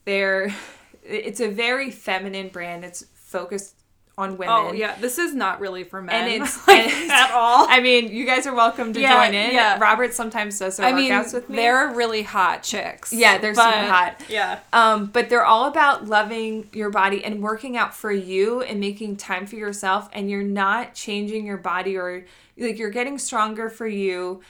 [0.04, 0.54] they're
[1.03, 3.74] it's a very feminine brand it's focused
[4.18, 6.28] on women Oh yeah, this is not really for men.
[6.30, 7.66] and it's, like, and it's- at all.
[7.70, 9.78] i mean you guys are welcome to Yeah, join in yeah.
[9.78, 13.12] robert sometimes does their I mean, workouts with me they're really hot chicks.
[13.14, 14.22] Yeah, they're super hot.
[14.28, 14.59] Yeah.
[14.74, 19.16] um, but they're all about loving your body and working out for you and making
[19.16, 22.26] time for yourself and you're not changing your body or
[22.59, 24.42] like you're getting stronger for you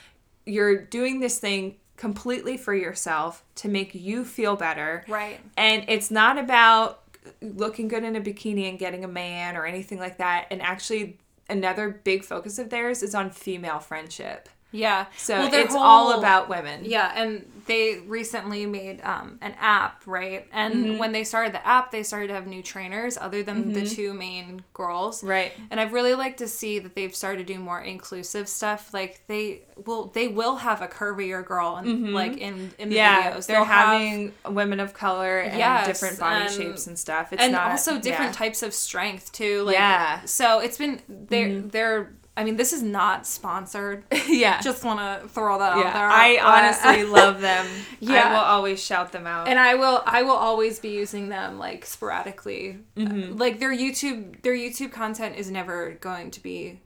[0.47, 5.05] you're doing this thing completely for yourself to make you feel better.
[5.07, 5.39] Right.
[5.59, 7.03] and it's not about
[7.43, 10.47] looking good in a bikini and getting a man or anything like that.
[10.51, 11.19] And actually
[11.51, 15.07] another big focus of theirs is on female friendship Yeah.
[15.17, 20.47] so Well, it's all about women Yeah, and they recently made um, an app, right?
[20.53, 23.87] And when they started the app, they started to have new trainers other than the
[23.87, 25.23] two main girls.
[25.23, 25.53] Right.
[25.71, 28.93] And I've really liked to see that they've started to do more inclusive stuff.
[28.93, 33.33] Like they will, they will have a curvier girl, in, like in in the Yeah,
[33.33, 33.47] videos.
[33.47, 37.33] they're They'll have- having women of color and Yes, different body and- shapes and stuff.
[37.33, 38.39] It's and not, also different yeah.
[38.39, 39.63] types of strength too.
[39.63, 40.17] Like, Yeah.
[40.19, 40.27] Mm-hmm.
[40.27, 42.13] So it's been they're they're.
[42.37, 44.05] I mean, this is not sponsored.
[44.29, 44.61] yeah.
[44.61, 46.09] Just want to throw all that out there.
[46.09, 47.67] I Uh, honestly love them.
[47.99, 48.29] Yeah.
[48.29, 49.49] I will always shout them out.
[49.49, 52.79] and I will I will always be using them like sporadically.
[52.97, 53.37] Mm-hmm.
[53.37, 56.81] Like their YouTube their YouTube content is never going to be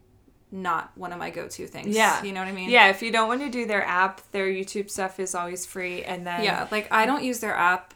[0.51, 1.95] not one of my go-to things.
[1.97, 2.22] yeah.
[2.22, 2.70] You know what I mean?
[2.70, 6.03] Yeah, if you don't want to do their app, their YouTube stuff is always free
[6.05, 7.92] and then Yeah, like I don't use their app.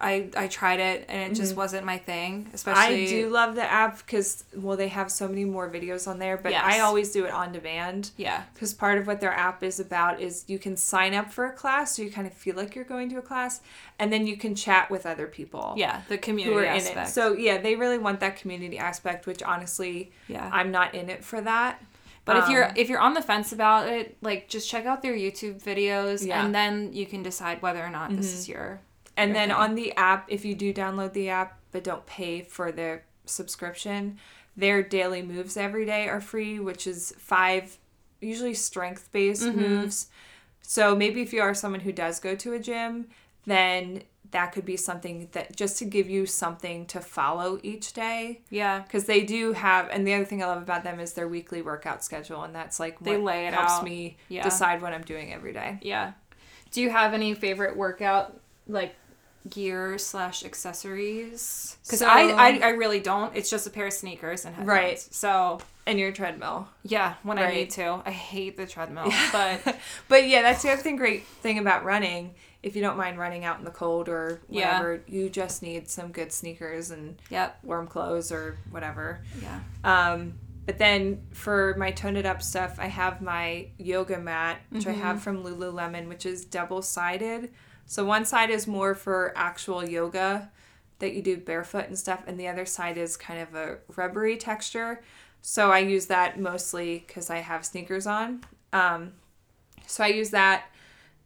[0.00, 3.16] I I tried it and it just wasn't my thing, especially Mm-hmm.
[3.16, 6.36] I do love the app because well, they have so many more videos on there.
[6.36, 6.62] But Yes.
[6.64, 8.44] I always do it on demand Yeah.
[8.54, 11.52] because part of what their app is about is you can sign up for a
[11.52, 13.60] class, so you kind of feel like you're going to a class,
[13.98, 15.74] and then you can chat with other people.
[15.76, 16.96] Yeah, the Who community are aspect.
[16.96, 17.08] in it?
[17.08, 20.48] So yeah, they really want that community aspect, which honestly, Yeah.
[20.52, 21.82] I'm not in it for that.
[22.24, 25.00] But if you're Um, if you're on the fence about it, like just check out
[25.02, 26.36] their YouTube videos Yeah.
[26.36, 26.46] Mm-hmm.
[26.46, 28.80] and then you can decide whether or not this is your
[29.18, 32.72] And then on the app, if you do download the app but don't pay for
[32.72, 34.18] the subscription,
[34.56, 37.78] their daily moves every day are free, which is five
[38.20, 39.60] usually strength based Mm-hmm.
[39.60, 40.08] moves.
[40.62, 43.08] So maybe if you are someone who does go to a gym,
[43.46, 48.42] then that could be something that just to give you something to follow each day.
[48.50, 48.80] Yeah.
[48.80, 51.62] Because they do have, and the other thing I love about them is their weekly
[51.62, 53.84] workout schedule, and that's like They what lay it helps out.
[53.84, 54.42] me Yeah.
[54.42, 55.78] decide what I'm doing every day.
[55.80, 56.12] Yeah.
[56.70, 58.94] Do you have any favorite workout like
[59.50, 61.76] gear slash accessories?
[61.84, 63.34] Because So- I, I I really don't.
[63.36, 64.68] It's just a pair of sneakers and headphones.
[64.68, 64.98] Right.
[65.00, 66.68] So And your treadmill.
[66.82, 67.54] yeah, when I Right.
[67.54, 68.02] need to.
[68.04, 69.76] I hate the treadmill, but
[70.08, 72.34] But yeah, that's the other thing great thing about running.
[72.62, 74.72] If you don't mind running out in the cold or Yeah.
[74.78, 77.58] whatever, you just need some good sneakers and yep.
[77.62, 79.20] warm clothes or whatever.
[79.40, 79.60] Yeah.
[79.84, 80.34] Um,
[80.66, 84.90] but then for my tone it up stuff, I have my yoga mat, which I
[84.92, 85.00] Mm-hmm.
[85.00, 87.50] have from Lululemon, which is double sided.
[87.88, 90.50] So one side is more for actual yoga
[90.98, 94.36] that you do barefoot and stuff, and the other side is kind of a rubbery
[94.36, 95.00] texture.
[95.42, 98.44] So I use that mostly because I have sneakers on.
[98.72, 99.12] Um,
[99.86, 100.66] so I use that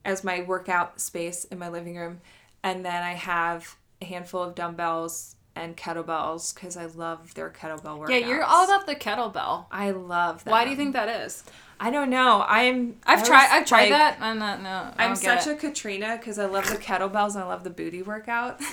[0.04, 2.20] as my workout space in my living room.
[2.62, 7.98] And then I have a handful of dumbbells and kettlebells because I love their kettlebell
[7.98, 8.10] workouts.
[8.10, 9.66] Yeah, you're all about the kettlebell.
[9.70, 10.50] I love that.
[10.50, 11.44] Why do you think that is?
[11.84, 12.44] I don't know.
[12.46, 12.94] I'm.
[13.04, 13.48] I've tried.
[13.50, 14.18] I've tried like, that.
[14.20, 14.62] I'm not.
[14.62, 14.94] No.
[14.96, 15.50] I'm such it.
[15.50, 18.60] a Katrina because I love the kettlebells and I love the booty workout.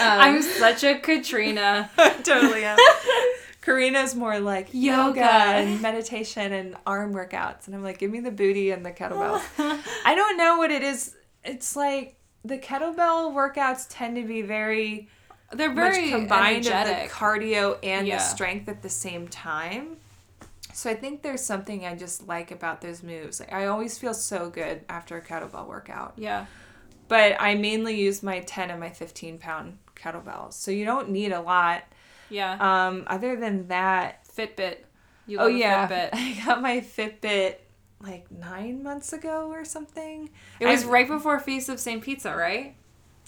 [0.00, 1.90] Um, I'm such a Katrina.
[2.22, 2.78] totally am.
[3.60, 5.22] Karena's more like yoga, Yoga.
[5.24, 9.42] and meditation and arm workouts, and I'm like, give me the booty and the kettlebells.
[10.04, 11.16] I don't know what it is.
[11.44, 15.08] It's like the kettlebell workouts tend to be very
[15.52, 18.18] They're very combined of the cardio and Yeah.
[18.18, 19.96] the strength at the same time.
[20.78, 23.40] So I think there's something I just like about those moves.
[23.40, 26.14] Like I always feel so good after a kettlebell workout.
[26.16, 26.46] yeah.
[27.08, 30.52] But I mainly use my 10 and my 15 pound kettlebells.
[30.52, 31.82] So you don't need a lot.
[32.30, 32.56] Yeah.
[32.60, 34.76] Um, other than that, Fitbit.
[35.26, 36.08] You oh yeah, Fitbit.
[36.12, 37.56] I got my Fitbit
[38.00, 40.30] like nine months ago or something.
[40.60, 42.00] It was I- right before Feast of St.
[42.02, 42.76] Pizza, right?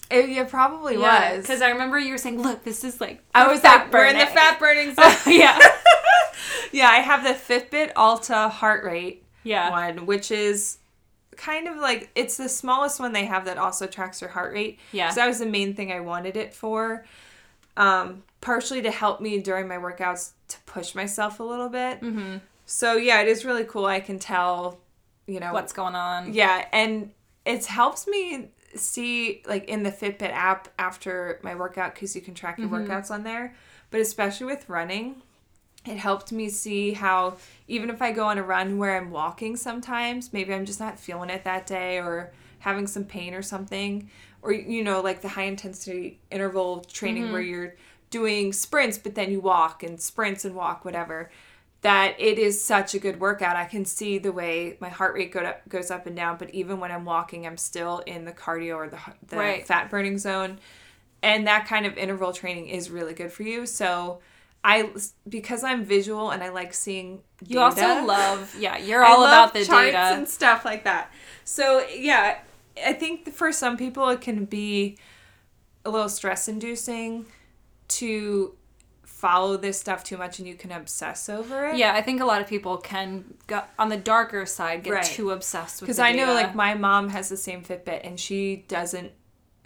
[0.09, 1.41] It, it probably was.
[1.41, 4.05] Because I remember you were saying, "Look, this is like I was fat like, we're
[4.07, 5.13] in the fat burning zone.
[5.25, 5.57] yeah,
[6.71, 10.77] yeah, I have the Fitbit Alta heart rate yeah, one, which is
[11.37, 14.79] kind of like it's the smallest one they have that also tracks your heart rate.
[14.91, 15.09] Yeah.
[15.09, 17.05] So that was the main thing I wanted it for.
[17.77, 22.01] Um, partially to help me during my workouts to push myself a little bit.
[22.01, 22.37] mm-hmm.
[22.65, 23.85] So yeah, it is really cool.
[23.85, 24.79] I can tell,
[25.25, 26.33] you know, what's going on.
[26.33, 27.11] yeah, and
[27.45, 32.33] it helps me see like in the Fitbit app after my workout because you can
[32.33, 32.91] track your Mm-hmm.
[32.91, 33.55] workouts on there.
[33.89, 35.21] But especially with running,
[35.85, 39.55] it helped me see how even if I go on a run where I'm walking
[39.55, 44.09] sometimes, maybe I'm just not feeling it that day or having some pain or something,
[44.43, 47.31] or you know, like the high intensity interval training Mm-hmm.
[47.31, 47.75] where you're
[48.09, 51.31] doing sprints but then you walk and sprints and walk whatever
[51.81, 53.55] that it is such a good workout.
[53.55, 56.51] I can see the way my heart rate go up, goes up and down, but
[56.51, 59.65] even when I'm walking, I'm still in the cardio or the, the Right.
[59.65, 60.59] fat burning zone.
[61.23, 63.65] And that kind of interval training is really good for you.
[63.65, 64.19] So
[64.63, 64.89] I,
[65.27, 69.65] because I'm visual and I like seeing You also love, yeah, you're all about the
[69.65, 69.97] charts data.
[70.15, 71.11] and stuff like that.
[71.43, 72.37] So yeah,
[72.85, 74.97] I think for some people it can be
[75.83, 77.25] a little stress inducing
[77.87, 78.55] to
[79.03, 81.77] follow this stuff too much and you can obsess over it.
[81.77, 85.03] Yeah, I think a lot of people can go on the darker side get Right.
[85.03, 85.93] too obsessed with it.
[85.93, 89.11] Because the I know, like, my mom has the same Fitbit and she doesn't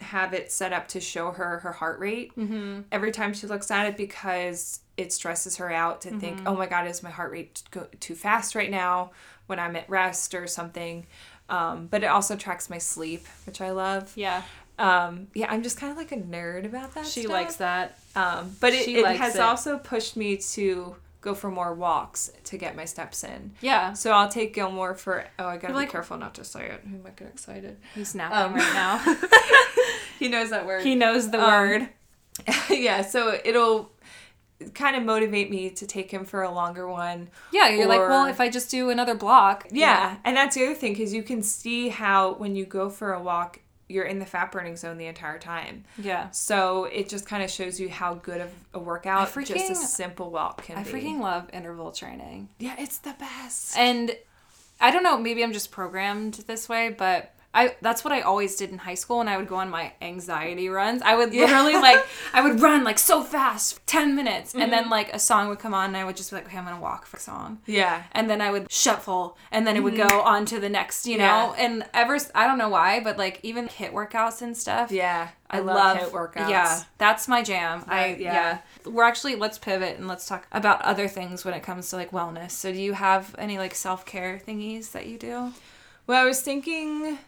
[0.00, 2.80] have it set up to show her her heart rate Mm-hmm.
[2.92, 6.48] every time she looks at it because it stresses her out to think, Mm-hmm.
[6.48, 9.10] oh my God, is my heart rate go- too fast right now
[9.46, 11.06] when I'm at rest or something.
[11.48, 14.12] Um, but it also tracks my sleep, which I love.
[14.16, 14.42] yeah,
[14.78, 17.06] Um, yeah, I'm just kind of like a nerd about that.
[17.06, 17.32] she stuff.
[17.32, 17.98] likes that.
[18.16, 19.40] Um, but it, it has it.
[19.40, 23.52] also pushed me to go for more walks to get my steps in.
[23.60, 25.24] Yeah, So I'll take Gilmore for.
[25.38, 26.82] Oh, I gotta You're be like- careful not to say it.
[26.88, 27.76] He might get excited.
[27.94, 29.16] he's napping Um, right now.
[30.18, 30.82] He knows that word.
[30.82, 31.88] he knows the Um, word.
[32.70, 33.90] yeah, so it'll
[34.74, 37.28] kind of motivate me to take him for a longer one.
[37.52, 39.66] Yeah, you're like, well, if I just do another block.
[39.70, 43.12] Yeah, and that's the other thing because you can see how when you go for
[43.12, 45.84] a walk, you're in the fat burning zone the entire time.
[45.98, 46.30] Yeah.
[46.30, 50.30] So it just kind of shows you how good of a workout just a simple
[50.30, 50.90] walk can I be.
[50.90, 52.48] I freaking love interval training.
[52.58, 53.76] yeah, it's the best.
[53.76, 54.16] And
[54.80, 58.54] I don't know, maybe I'm just programmed this way, but I that's what I always
[58.56, 61.00] did in high school when I would go on my anxiety runs.
[61.02, 62.04] I would literally like
[62.34, 64.70] I would run like so fast, 10 minutes, and Mm-hmm.
[64.72, 66.66] then like a song would come on and I would just be like, okay, I'm
[66.66, 67.60] to walk for a song.
[67.66, 68.02] Yeah.
[68.12, 71.16] And then I would shuffle and then it would go on to the next, you
[71.18, 71.24] know?
[71.54, 71.60] Mm-hmm.
[71.60, 71.66] Yeah.
[71.66, 74.90] And ever I don't know why, but like even HIIT workouts and stuff.
[74.92, 75.28] Yeah.
[75.48, 76.50] I, I love, love HIIT workouts.
[76.50, 77.84] Yeah, that's my jam.
[77.88, 78.32] I yeah.
[78.84, 78.90] yeah.
[78.90, 82.10] We're actually let's pivot and let's talk about other things when it comes to like
[82.10, 82.50] wellness.
[82.50, 85.52] So do you have any like self-care thingies that you do?
[86.06, 87.18] Well, I was thinking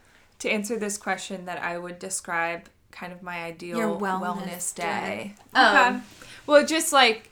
[0.40, 4.74] to answer this question that I would describe kind of my ideal Your wellness, wellness
[4.74, 4.82] day.
[4.82, 5.34] day.
[5.54, 5.76] Okay.
[5.78, 6.02] Um,
[6.46, 7.30] well, just like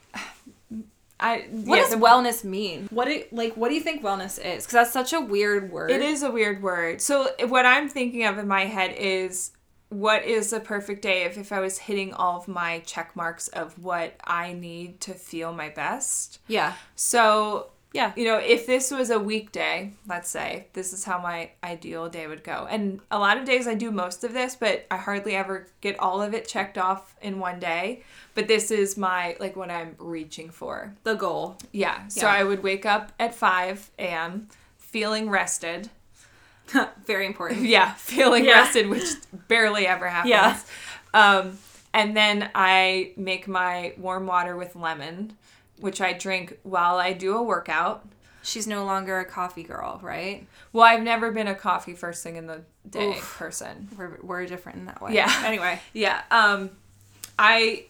[1.19, 2.89] I What yeah, does the- wellness mean?
[2.91, 4.67] What it like what do you think wellness is?
[4.67, 5.91] Cuz that's such a weird word.
[5.91, 7.01] It is a weird word.
[7.01, 9.53] So what I'm thinking of in my head is
[9.89, 13.49] what is a perfect day if, if I was hitting all of my check marks
[13.49, 16.39] of what I need to feel my best.
[16.49, 16.75] Yeah.
[16.97, 18.13] So Yeah.
[18.17, 22.27] you know, if this was a weekday, let's say, this is how my ideal day
[22.27, 22.67] would go.
[22.71, 25.99] And a lot of days I do most of this, but I hardly ever get
[25.99, 28.03] all of it checked off in one day.
[28.35, 30.95] But this is my, like, what I'm reaching for.
[31.05, 31.57] The goal.
[31.73, 32.07] Yeah.
[32.09, 34.49] So I would wake up at 5 a.m.
[34.79, 35.89] feeling rested.
[37.07, 37.63] Very important.
[37.67, 38.61] Yeah, feeling Yeah.
[38.61, 39.09] rested, which
[39.49, 40.31] barely ever happens.
[40.31, 40.59] Yeah.
[41.15, 41.59] Um,
[41.95, 45.33] and then I make my warm water with lemon,
[45.81, 48.07] which I drink while I do a workout.
[48.43, 50.47] She's no longer a coffee girl, right?
[50.73, 53.37] Well, I've never been a coffee first thing in the day Oof.
[53.39, 53.89] person.
[53.97, 55.15] We're, we're different in that way.
[55.15, 55.33] Yeah.
[55.45, 55.81] Anyway.
[55.93, 56.23] Yeah.
[56.31, 56.71] Um,
[57.39, 57.87] I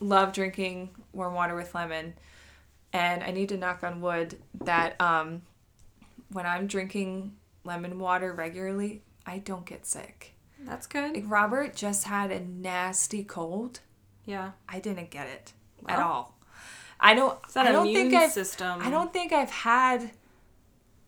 [0.00, 2.14] love drinking warm water with lemon,
[2.92, 5.42] and I need to knock on wood that um,
[6.30, 10.34] when I'm drinking lemon water regularly, I don't get sick.
[10.60, 11.14] That's good.
[11.14, 13.80] Like Robert just had a nasty cold.
[14.24, 14.52] Yeah.
[14.68, 15.52] I didn't get it
[15.88, 16.35] at all.
[17.00, 17.38] I don't.
[17.56, 18.32] I don't immune think I've.
[18.32, 18.80] system.
[18.80, 20.10] I don't think I've had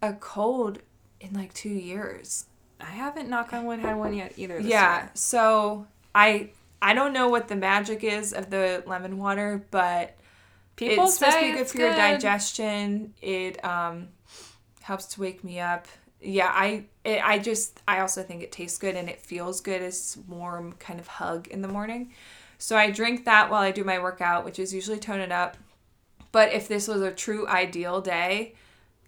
[0.02, 0.78] a cold
[1.20, 2.46] in like two years.
[2.80, 4.60] I haven't knock on wood had one yet either.
[4.60, 5.00] Yeah.
[5.00, 5.10] year.
[5.14, 10.16] So I I don't know what the magic is of the lemon water, but
[10.76, 13.14] People it's supposed to say be good for your digestion.
[13.20, 14.08] It um
[14.82, 15.88] helps to wake me up.
[16.20, 19.82] Yeah, I it, I just I also think it tastes good and it feels good
[19.82, 22.12] as warm kind of hug in the morning.
[22.58, 25.56] So I drink that while I do my workout, which is usually tone it up.
[26.32, 28.54] But if this was a true ideal day,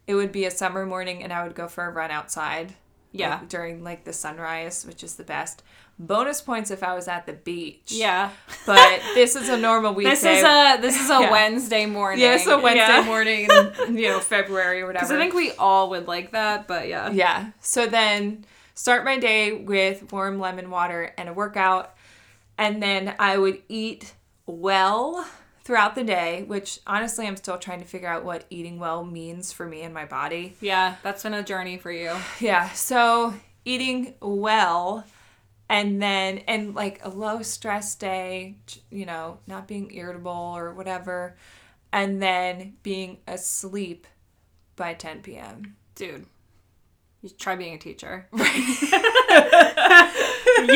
[0.07, 2.75] it would be a summer morning and I would go for a run outside.
[3.13, 3.39] Yeah.
[3.41, 5.63] like, during like the sunrise, which is the best.
[5.99, 7.89] Bonus points if I was at the beach.
[7.93, 8.31] Yeah.
[8.65, 10.11] But this is a normal weekday.
[10.13, 11.31] This is a this is a Yeah.
[11.31, 12.21] Wednesday morning.
[12.23, 13.05] Yeah, it's a Wednesday Yeah.
[13.05, 13.49] morning
[13.89, 15.13] in you know February or whatever.
[15.15, 17.11] I think we all would like that, but yeah.
[17.11, 17.51] yeah.
[17.61, 18.45] So then
[18.75, 21.95] start my day with warm lemon water and a workout,
[22.57, 24.15] and then I would eat
[24.47, 25.27] well
[25.65, 26.45] throughout the day.
[26.47, 29.95] Which honestly, I'm still trying to figure out what eating well means for me and
[29.95, 30.57] my body.
[30.61, 32.17] Yeah, that's been a journey for you.
[32.41, 32.71] Yeah.
[32.71, 33.35] So
[33.65, 35.05] eating well.
[35.69, 38.57] And then, and like a low stress day,
[38.91, 41.37] you know, not being irritable or whatever.
[41.93, 44.09] And then being asleep
[44.75, 45.77] by 10 p.m.
[45.95, 46.27] Dude.
[47.23, 48.27] You try being a teacher.
[48.33, 48.43] you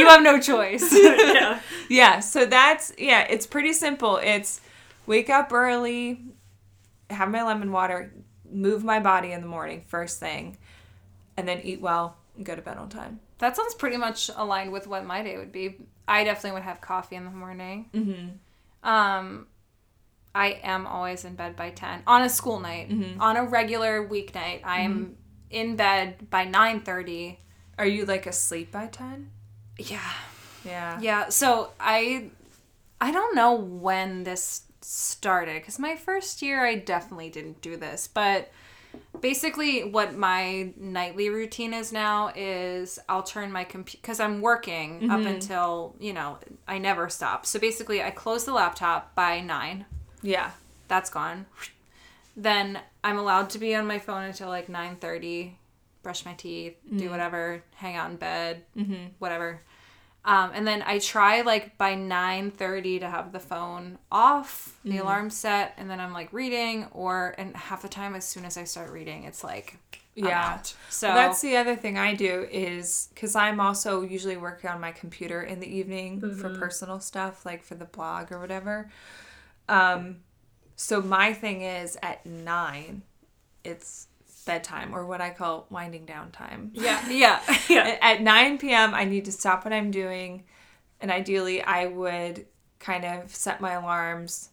[0.07, 0.93] have no choice.
[0.97, 1.61] yeah.
[1.89, 4.19] Yeah, so that's yeah, it's pretty simple.
[4.19, 4.61] It's
[5.07, 6.21] wake up early,
[7.11, 8.13] have my lemon water,
[8.51, 10.57] move my body in the morning first thing,
[11.37, 13.21] and then eat well and go to bed on time.
[13.39, 15.77] That sounds pretty much aligned with what my day would be.
[16.07, 17.89] I definitely would have coffee in the morning.
[17.93, 18.89] Mm-hmm.
[18.89, 19.47] Um,
[20.35, 22.91] I am always in bed by ten on a school night.
[23.21, 25.17] On a regular weeknight, I'm
[25.51, 27.41] in bed by nine thirty.
[27.79, 29.31] Are you like asleep by 10?
[29.79, 29.99] Yeah,
[30.65, 31.01] Yeah.
[31.01, 31.29] yeah.
[31.31, 32.31] So I,
[33.01, 38.09] I don't know when this started because my first year I definitely didn't do this,
[38.13, 38.51] but
[39.21, 45.11] basically what my nightly routine is now is I'll turn my computer because I'm working
[45.11, 45.29] up mm-hmm.
[45.29, 47.47] until you know I never stop.
[47.47, 49.87] So basically, I close the laptop by nine.
[50.23, 50.51] Yeah.
[50.89, 51.47] That's gone.
[52.37, 55.59] Then I'm allowed to be on my phone until like nine thirty.
[56.03, 57.11] Brush my teeth, do mm.
[57.11, 59.07] whatever, hang out in bed, mm-hmm.
[59.19, 59.63] whatever.
[60.27, 64.99] Um, and then I try like by nine thirty to have the phone off, the
[64.99, 66.87] alarm set, and then I'm like reading.
[66.93, 69.77] Or and half the time, as soon as I start reading, it's like
[70.17, 70.59] I'm Yeah.
[70.89, 74.81] So Well, that's the other thing I do is because I'm also usually working on
[74.81, 78.91] my computer in the evening for personal stuff, like for the blog or whatever.
[79.69, 80.21] Um,
[80.77, 83.03] so my thing is at nine,
[83.63, 84.09] it's
[84.45, 86.71] bedtime or what I call winding down time.
[86.75, 87.99] yeah, yeah, yeah.
[88.01, 90.45] At 9 p.m., I need to stop what I'm doing.
[91.01, 92.47] And ideally, I would
[92.79, 94.51] kind of set my alarms,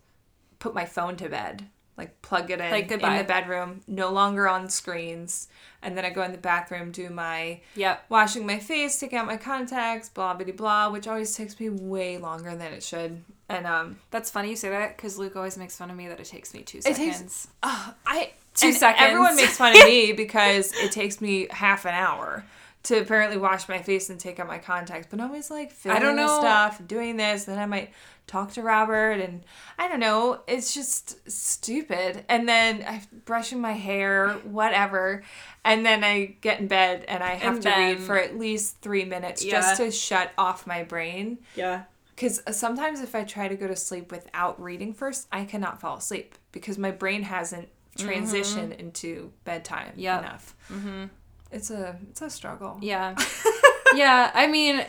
[0.59, 1.65] put my phone to bed,
[1.97, 5.47] like plug it in Like, in the bedroom, no longer on screens.
[5.81, 8.05] And then I go in the bathroom, do my Yep.
[8.09, 12.17] washing my face, take out my contacts, blah, blah, blah, which always takes me way
[12.17, 13.23] longer than it should.
[13.49, 16.19] And um, That's funny you say that because Luke always makes fun of me that
[16.19, 17.47] it takes me two takes- seconds.
[17.63, 18.31] uh, I
[18.61, 19.03] Two and seconds.
[19.07, 22.43] Everyone makes fun of me because it takes me half an hour
[22.83, 25.07] to apparently wash my face and take out my contacts.
[25.09, 26.39] But I'm always like filming don't know.
[26.39, 27.91] stuff, doing this, then I might
[28.27, 29.43] talk to Robert, and
[29.77, 30.41] I don't know.
[30.47, 32.23] It's just stupid.
[32.29, 35.21] And then I'm brushing my hair, whatever,
[35.65, 38.77] and then I get in bed and I have And to read for at least
[38.81, 39.51] three minutes Yeah.
[39.51, 41.39] just to shut off my brain.
[41.55, 41.83] Yeah.
[42.15, 45.97] Because sometimes if I try to go to sleep without reading first, I cannot fall
[45.97, 49.99] asleep because my brain hasn't transitioned into bedtime Mm-hmm.
[49.99, 50.19] Yep.
[50.19, 50.55] enough.
[50.71, 51.03] Mm-hmm.
[51.51, 52.77] It's a it's a struggle.
[52.81, 53.15] Yeah.
[53.95, 54.85] yeah, I mean,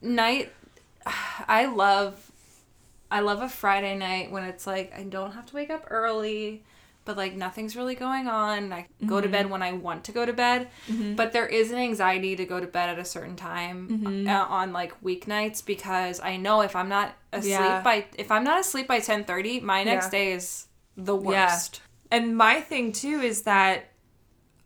[0.00, 0.52] night
[1.06, 2.30] I love
[3.10, 6.64] I love a Friday night when it's like I don't have to wake up early,
[7.04, 8.72] but like nothing's really going on.
[8.72, 10.68] I go to bed when I want to go to bed,
[11.16, 14.72] but there is an anxiety to go to bed at a certain time uh, on
[14.72, 17.82] like weeknights because I know if I'm not asleep Yeah.
[17.82, 20.10] by if I'm not asleep by 10:30, my next Yeah.
[20.10, 21.58] day is the Yeah.
[22.12, 23.86] And my thing too is that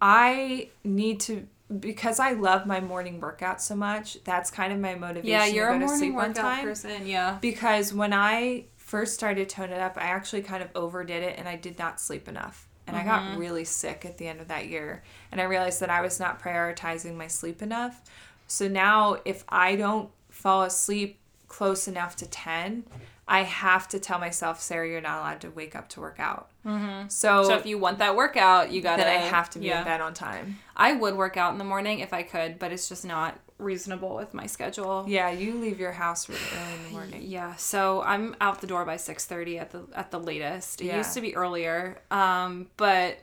[0.01, 1.47] I need to
[1.81, 4.23] because I love my morning workout so much.
[4.25, 5.29] That's kind of my motivation.
[5.31, 6.65] Yeah, you're to a go to morning workout time.
[6.65, 7.07] person.
[7.07, 7.39] Yeah.
[7.41, 11.49] because when I first started Tone It Up, I actually kind of overdid it and
[11.49, 12.69] I did not sleep enough.
[12.87, 13.09] And I Mm-hmm.
[13.33, 15.03] got really sick at the end of that year.
[15.33, 18.01] And I realized that I was not prioritizing my sleep enough.
[18.47, 21.19] So now, if I don't fall asleep
[21.49, 22.85] close enough to 10,
[23.27, 26.49] I have to tell myself, Sarah, you're not allowed to wake up to work out.
[26.67, 27.09] Mm-hmm.
[27.09, 29.67] So, So if you want that workout, you got to then I have to be
[29.67, 29.79] yeah.
[29.79, 30.59] in bed on time.
[30.77, 34.17] I would work out in the morning if I could, but it's just not reasonable
[34.17, 35.05] with my schedule.
[35.09, 37.23] Yeah, you leave your house really early in the morning.
[37.25, 40.81] Yeah, so I'm out the door by 6:30 at the at the latest.
[40.81, 40.99] It Yeah.
[40.99, 42.03] used to be earlier.
[42.11, 43.19] Um, but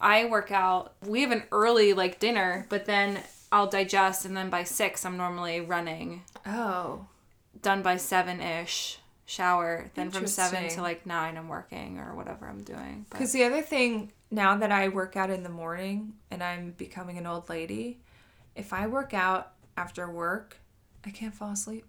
[0.00, 0.94] I work out.
[1.06, 3.20] We have an early like dinner, but then
[3.52, 6.24] I'll digest and then by 6 I'm normally running.
[6.44, 7.06] Oh.
[7.62, 8.96] Done by 7ish.
[9.26, 13.06] Shower, then from 7 to like 9 I'm working or whatever I'm doing.
[13.10, 17.18] Because the other thing, now that I work out in the morning and I'm becoming
[17.18, 17.98] an old lady,
[18.54, 20.58] if I work out after work,
[21.04, 21.84] I can't fall asleep.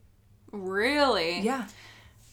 [0.52, 1.40] really?
[1.42, 1.66] Yeah.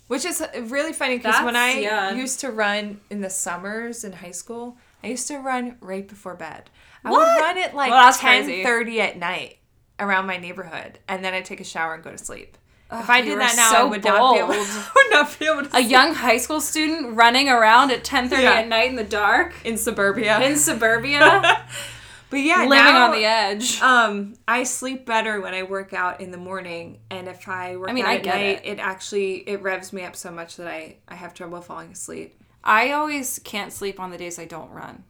[0.07, 2.13] Which is really funny because when I yeah.
[2.15, 6.35] used to run in the summers in high school, I used to run right before
[6.35, 6.69] bed.
[7.05, 7.21] I What?
[7.21, 9.59] would run at like Well, ten thirty at night
[9.99, 12.59] around my neighborhood, and then I'd take a shower and go to sleep.
[12.93, 14.49] If I did that now, I so would not be able.
[14.55, 14.67] bold.
[14.95, 18.53] would not be able to A young high school student running around at 10:30 Yeah.
[18.53, 20.41] at night in the dark in suburbia.
[20.43, 21.21] in suburbia,
[22.31, 23.81] but yeah, living now, on the edge.
[23.81, 27.89] Um, I sleep better when I work out in the morning, and if I work
[27.91, 28.73] I mean, out I at get night, it.
[28.75, 28.79] it.
[28.79, 32.41] actually it revs me up so much that I I have trouble falling asleep.
[32.63, 35.05] I always can't sleep on the days I don't run.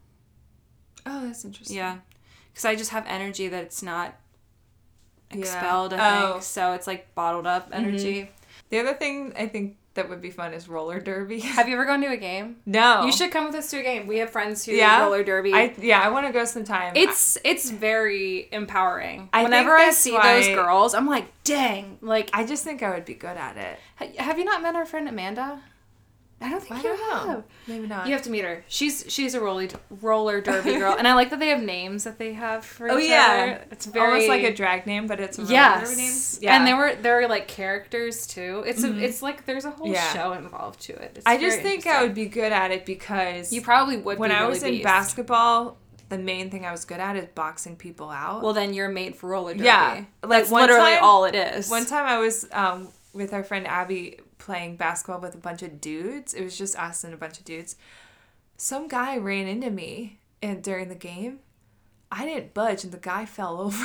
[1.07, 1.77] Oh, that's interesting.
[1.77, 1.99] Yeah.
[2.51, 4.15] Because I just have energy that it's not
[5.33, 5.39] Yeah.
[5.41, 6.01] expelled, I Oh.
[6.01, 6.33] Mm-hmm.
[6.33, 6.43] think.
[6.45, 8.31] So it's like bottled up energy.
[8.71, 11.39] The other thing I think that would be fun is roller derby.
[11.57, 12.57] Have you ever gone to a game?
[12.67, 14.07] no, You should come with us to a game.
[14.09, 15.03] We have friends who Yeah?
[15.05, 15.53] roller derby.
[15.55, 16.95] I yeah, I want to go sometime.
[16.97, 19.29] it's it's very empowering.
[19.33, 21.99] I Whenever I see those girls, I'm like, dang.
[22.01, 24.19] Like, I just think I would be good at it.
[24.21, 25.61] have you not met our friend Amanda?
[26.45, 27.33] I don't think I you don't know.
[27.33, 27.45] have.
[27.67, 28.07] Maybe not.
[28.07, 28.65] You have to meet her.
[28.69, 29.69] She's she's a roller
[30.03, 32.99] roller derby girl, and I like that they have names that they have for oh
[32.99, 33.65] each yeah, other.
[33.71, 35.99] It's very almost like a drag name, but it's a roller derby name.
[36.07, 36.59] yes, Yeah, Mm-hmm.
[36.59, 38.63] and they were they're like characters too.
[38.67, 40.13] It's a, it's like there's a whole Yeah.
[40.13, 41.13] show involved to it.
[41.17, 43.53] It's I just think I would be good at it because.
[43.53, 44.19] You probably would.
[44.19, 45.79] when be I really was in basketball,
[46.11, 48.43] the main thing I was good at is boxing people out.
[48.43, 49.65] Well, then you're made for roller derby.
[49.65, 51.71] Yeah, like that's literally time- all it is.
[51.71, 55.81] One time I was um, with our friend Abby playing basketball with a bunch of
[55.81, 56.35] dudes.
[56.35, 57.77] It was just us and a bunch of dudes.
[58.59, 61.39] Some guy ran into me and during the game.
[62.13, 63.77] I didn't budge and the guy fell over.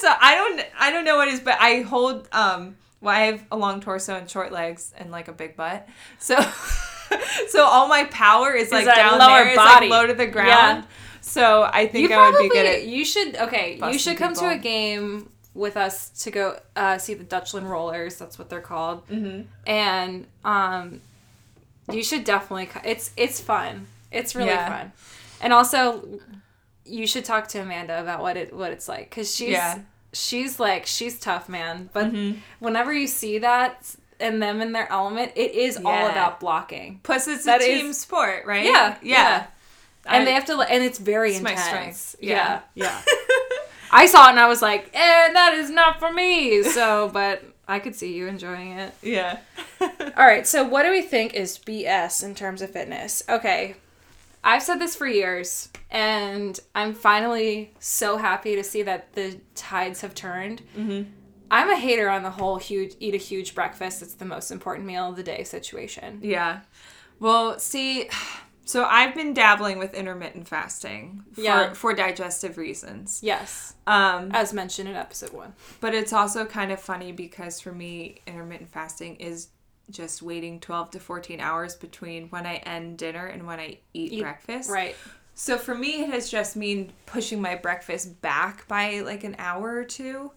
[0.00, 3.20] so I don't I don't know what it is, but I hold um well I
[3.22, 5.88] have a long torso and short legs and like a big butt.
[6.18, 6.38] So
[7.48, 9.48] so all my power is like down lower there.
[9.48, 9.88] It's body.
[9.88, 10.84] like low to the ground.
[10.84, 10.90] Yeah.
[11.22, 13.80] So I think You I would be good at you should okay.
[13.90, 18.16] You should come to a game with us to go uh, see the Dutchland Rollers.
[18.16, 19.06] That's what they're called.
[19.08, 19.42] Mm-hmm.
[19.66, 21.00] And um,
[21.92, 22.66] you should definitely.
[22.66, 23.86] co- It's it's fun.
[24.12, 24.68] It's really Yeah.
[24.78, 24.92] fun.
[25.40, 26.20] And also,
[26.84, 29.78] you should talk to Amanda about what it what it's like because she's Yeah.
[30.12, 31.90] she's like she's tough, man.
[31.92, 32.38] But Mm-hmm.
[32.60, 37.00] whenever you see that and them in their element, it is all about blocking.
[37.02, 38.64] Plus, it's That a is- team sport, right?
[38.64, 39.46] Yeah, yeah.
[40.06, 41.66] And I- they have to, and it's very It's my intense.
[41.68, 42.16] strength.
[42.20, 42.86] Yeah, Yeah.
[42.86, 43.02] yeah.
[43.92, 46.62] I saw it and I was like, eh, that is not for me.
[46.62, 48.94] So, but I could see you enjoying it.
[49.02, 49.38] Yeah.
[49.80, 53.22] All right, so what do we think is BS in terms of fitness?
[53.28, 53.76] Okay,
[54.42, 60.00] I've said this for years, and I'm finally so happy to see that the tides
[60.00, 60.62] have turned.
[60.76, 61.10] Mm-hmm.
[61.50, 64.02] I'm a hater on the whole huge eat a huge breakfast.
[64.02, 66.20] It's the most important meal of the day situation.
[66.22, 66.60] Yeah.
[67.18, 68.08] Well, see,
[68.70, 71.72] so I've been dabbling with intermittent fasting for, Yeah.
[71.74, 73.20] for digestive reasons.
[73.22, 75.54] Yes, Um, as mentioned in episode one.
[75.80, 79.48] but it's also kind of funny because for me, intermittent fasting is
[79.90, 84.12] just waiting 12 to 14 hours between when I end dinner and when I eat,
[84.12, 84.70] Eat- breakfast.
[84.70, 84.94] Right.
[85.34, 89.74] So for me, it has just mean pushing my breakfast back by like an hour
[89.74, 90.32] or two,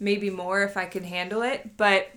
[0.00, 1.76] maybe more if I can handle it.
[1.76, 2.08] But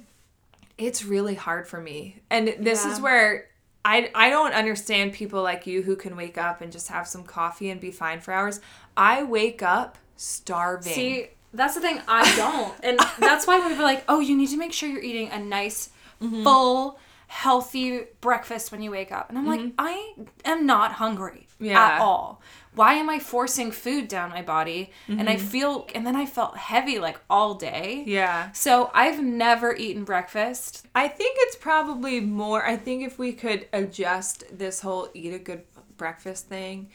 [0.77, 3.47] it's really hard for me, and this is where
[3.85, 7.23] I I don't understand people like you who can wake up and just have some
[7.23, 8.59] coffee and be fine for hours.
[8.97, 10.91] I wake up starving.
[10.91, 12.01] See, that's the thing.
[12.07, 15.29] I don't, and that's why we're like, oh, you need to make sure you're eating
[15.29, 15.89] a nice,
[16.21, 16.43] Mm-hmm.
[16.43, 19.27] full, healthy breakfast when you wake up.
[19.29, 20.13] And I'm like, I
[20.45, 21.44] am not hungry Mm-hmm.
[21.59, 21.79] Yeah.
[21.81, 22.41] at all.
[22.73, 24.91] Why am I forcing food down my body?
[25.07, 25.27] And Mm-hmm.
[25.29, 28.03] I feel, and then I felt heavy like all day.
[28.05, 28.51] yeah.
[28.51, 30.85] So I've never eaten breakfast.
[30.93, 32.65] I think it's probably more.
[32.65, 35.63] I think if we could adjust this whole eat a good
[35.95, 36.89] breakfast thing,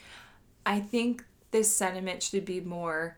[0.65, 3.17] I think this sentiment should be more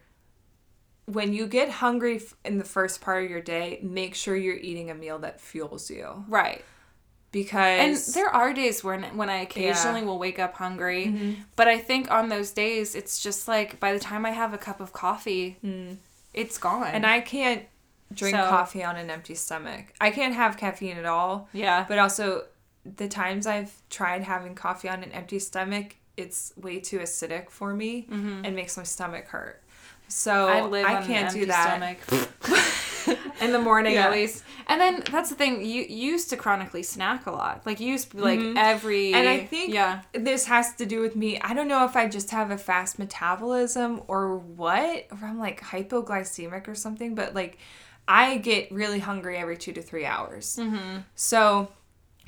[1.06, 4.90] when you get hungry in the first part of your day, make sure you're eating
[4.90, 6.24] a meal that fuels you.
[6.30, 6.64] Right.
[7.34, 11.32] Because and there are days when when I occasionally will wake up hungry, Mm-hmm.
[11.58, 14.58] but I think on those days it's just like by the time I have a
[14.58, 15.58] cup of coffee,
[16.34, 16.84] it's gone.
[16.86, 16.94] Mm.
[16.94, 17.64] and I can't
[18.14, 19.86] drink So- coffee on an empty stomach.
[20.00, 21.50] I can't have caffeine at all.
[21.54, 22.44] yeah, But also,
[22.86, 27.74] the times I've tried having coffee on an empty stomach, it's way too acidic for
[27.74, 29.60] me and makes my stomach hurt.
[30.08, 30.74] So Mm-hmm.
[30.76, 31.98] I I, on can't empty do that.
[33.42, 34.06] In the morning, Yeah.
[34.06, 35.62] at least, and then that's the thing.
[35.66, 37.66] You, you used to chronically snack a lot.
[37.66, 39.08] Like you used to be like every.
[39.08, 39.16] Mm-hmm.
[39.16, 41.40] And I think yeah, this has to do with me.
[41.40, 45.62] I don't know if I just have a fast metabolism or what, or I'm like
[45.62, 47.58] hypoglycemic or something, but like
[48.08, 50.58] I get really hungry every two to three hours.
[50.60, 51.00] Mm-hmm.
[51.16, 51.70] So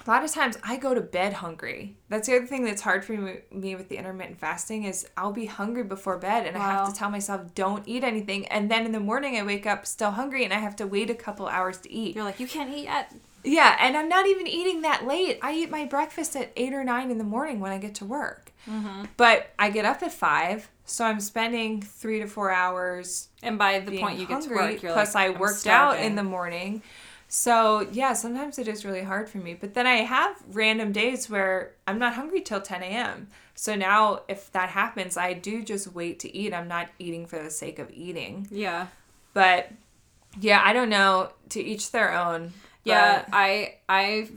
[0.05, 1.95] a lot of times I go to bed hungry.
[2.09, 5.31] That's the other thing that's hard for me, me with the intermittent fasting is I'll
[5.33, 8.85] be hungry before bed and I have to tell myself don't eat anything and then
[8.85, 11.47] in the morning I wake up still hungry and I have to wait a couple
[11.47, 12.15] hours to eat.
[12.15, 13.11] you're like you can't eat yet.
[13.43, 15.37] Yeah, and I'm not even eating that late.
[15.43, 18.05] I eat my breakfast at eight or nine in the morning when I get to
[18.05, 18.51] work.
[18.67, 19.03] Mm-hmm.
[19.17, 23.79] But I get up at five, so I'm spending three to four hours And by
[23.81, 24.73] the point you get to hungry.
[24.73, 26.81] work, you're Plus, like, I "I'm worked out in the morning.
[27.27, 29.53] So yeah, sometimes it is really hard for me.
[29.53, 33.27] But then I have random days where I'm not hungry till 10 a.m.
[33.55, 36.53] So now, if that happens, I do just wait to eat.
[36.53, 38.47] I'm not eating for the sake of eating.
[38.51, 38.87] Yeah.
[39.33, 39.71] But
[40.39, 41.31] yeah, I don't know.
[41.49, 42.53] To each their own.
[42.83, 44.29] Yeah, I I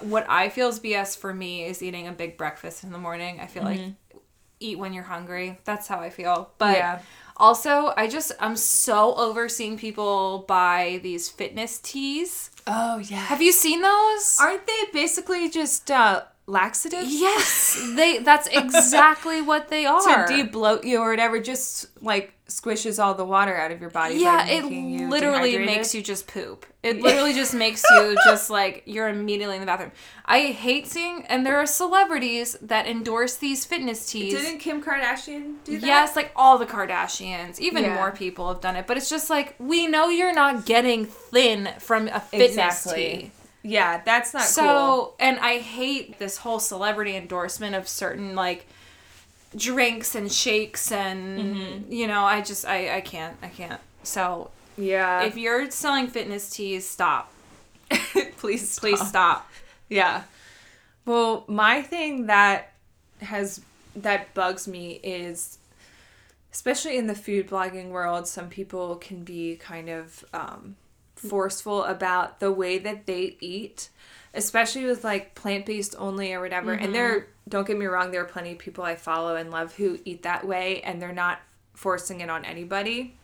[0.00, 3.38] what I feel is BS for me is eating a big breakfast in the morning.
[3.40, 4.18] I feel like mm-hmm.
[4.58, 5.58] eat when you're hungry.
[5.64, 6.50] That's how I feel.
[6.58, 7.00] But Yeah.
[7.36, 12.50] Also, I just I'm so over seeing people buy these fitness teas.
[12.66, 13.16] Oh yeah.
[13.16, 14.38] Have you seen those?
[14.40, 16.22] Aren't they basically just uh,
[16.52, 17.10] laxatives?
[17.10, 20.26] yes, they that's exactly what they are.
[20.26, 24.16] To de-bloat you or whatever, just like squishes all the water out of your body.
[24.16, 24.64] yeah, it
[25.08, 26.66] literally makes you just poop.
[26.82, 29.92] It literally just makes you just like you're immediately in the bathroom.
[30.26, 34.34] I hate seeing, and there are celebrities that endorse these fitness teas.
[34.34, 35.86] Didn't Kim Kardashian do that?
[35.86, 37.94] Yes, like all the Kardashians, even Yeah.
[37.94, 38.86] more people have done it.
[38.86, 42.94] But it's just like we know you're not getting thin from a fitness Exactly.
[42.94, 43.30] tea.
[43.62, 45.16] Yeah, that's not So, cool.
[45.20, 48.66] and I hate this whole celebrity endorsement of certain like
[49.56, 51.92] drinks and shakes and Mm-hmm.
[51.92, 53.80] you know, I just I I can't I can't.
[54.02, 55.22] So, Yeah.
[55.22, 57.32] If you're selling fitness teas, stop.
[58.38, 59.08] please, Please stop.
[59.08, 59.50] stop.
[59.88, 60.22] Yeah.
[61.04, 62.72] Well, my thing that
[63.20, 63.60] has
[63.94, 65.58] that bugs me is
[66.52, 70.76] especially in the food blogging world, some people can be kind of um,
[71.28, 73.88] forceful about the way that they eat,
[74.34, 76.72] especially with like plant based only or whatever.
[76.72, 77.30] And there, mm-hmm.
[77.48, 80.22] don't get me wrong, there are plenty of people I follow and love who eat
[80.22, 81.40] that way and they're not
[81.74, 83.16] forcing it on anybody.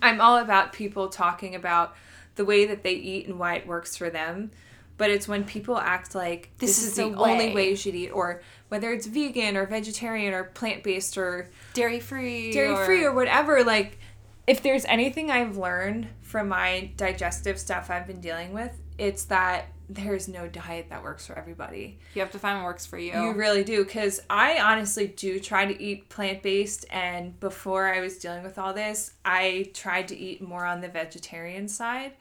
[0.00, 1.94] I'm all about people talking about
[2.36, 4.50] the way that they eat and why it works for them.
[4.98, 7.54] But it's when people act like this, This is, the the only way.
[7.54, 11.98] way you should eat, or whether it's vegan or vegetarian or plant based or Dairy
[11.98, 12.52] free.
[12.52, 13.64] dairy free or whatever.
[13.64, 13.98] Like,
[14.46, 19.66] if there's anything I've learned from my digestive stuff I've been dealing with, it's that
[19.88, 21.98] there's no diet that works for everybody.
[22.14, 23.12] You have to find what works for you.
[23.12, 28.00] You really do, because I honestly do try to eat plant based, and before I
[28.00, 32.12] was dealing with all this, I tried to eat more on the vegetarian side.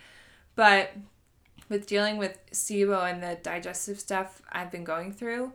[0.55, 0.91] But
[1.69, 5.53] with dealing with SIBO and the digestive stuff I've been going through,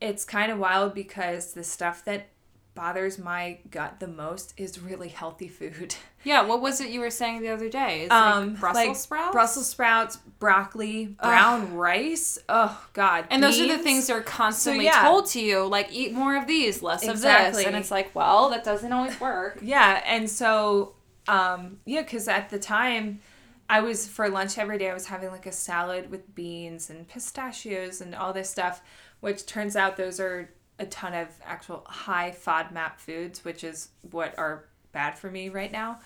[0.00, 2.28] it's kind of wild because the stuff that
[2.76, 5.96] bothers my gut the most is really healthy food.
[6.24, 8.02] yeah, what was it you were saying the other day?
[8.02, 9.32] It's Um, like Brussels like sprouts?
[9.32, 12.38] Brussels sprouts, broccoli, brown rice.
[12.48, 13.26] Oh God!
[13.30, 15.02] And those are the things that are constantly yeah.
[15.02, 17.64] told to you, like eat more of these, less of this.
[17.64, 19.58] And it's like, well, that doesn't always work.
[19.62, 20.94] Yeah, and so
[21.26, 23.20] um yeah, cuz at the time
[23.68, 27.08] I was for lunch every day I was having like a salad with beans and
[27.08, 28.80] pistachios and all this stuff,
[29.20, 34.38] which turns out those are a ton of actual high FODMAP foods, which is what
[34.38, 35.98] are bad for me right now.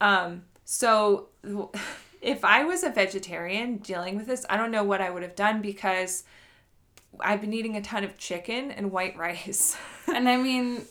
[0.00, 1.28] Um so
[2.22, 5.36] if I was a vegetarian dealing with this, I don't know what I would have
[5.36, 6.24] done because
[7.20, 9.76] I've been eating a ton of chicken and white rice.
[10.12, 10.82] and I mean,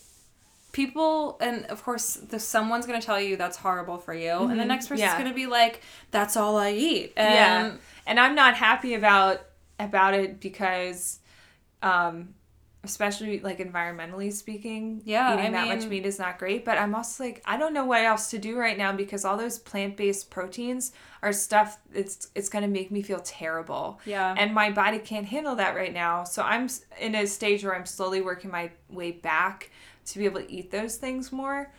[0.71, 4.31] people, and of course, the, someone's going to tell you that's horrible for you.
[4.31, 5.17] And the next person's Mm-hmm.
[5.17, 5.23] Yeah.
[5.23, 7.13] going to be like, that's all I eat.
[7.17, 7.71] And yeah
[8.07, 9.41] and i'm not happy about
[9.79, 11.19] about it because
[11.81, 12.35] um
[12.85, 16.95] especially like environmentally speaking Yeah, eating I that much meat is not great but i'm
[16.95, 20.29] also like i don't know what else to do right now because all those plant-based
[20.29, 24.33] proteins are stuff it's it's to make me feel terrible Yeah.
[24.37, 26.69] and my body can't handle that right now so i'm
[26.99, 29.71] in a stage where i'm slowly working my way back
[30.05, 31.71] to be able to eat those things more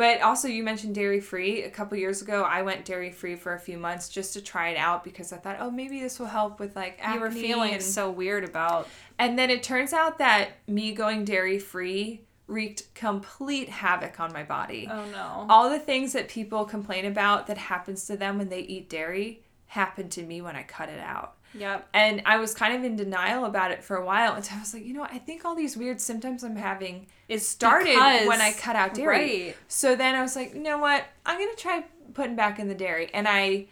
[0.00, 1.62] but also, you mentioned dairy free.
[1.64, 4.70] A couple years ago, I went dairy free for a few months just to try
[4.70, 7.16] it out because I thought, oh, maybe this will help with like acne.
[7.16, 8.88] you were feeling and, so weird about
[9.18, 14.42] and then it turns out that me going dairy free wreaked complete havoc on my
[14.42, 14.88] body.
[14.90, 18.60] oh no All the things that people complain about that happens to them when they
[18.60, 21.34] eat dairy happened to me when I cut it out.
[21.54, 24.60] Yep And I was kind of in denial about it for a while until I
[24.60, 25.02] was like, you know.
[25.04, 28.94] I think all these weird symptoms I'm having it started because- when I cut out
[28.94, 29.08] dairy.
[29.46, 31.04] right So then I was like, you know what?
[31.26, 31.84] I'm gonna try
[32.14, 33.66] putting back in the dairy, and I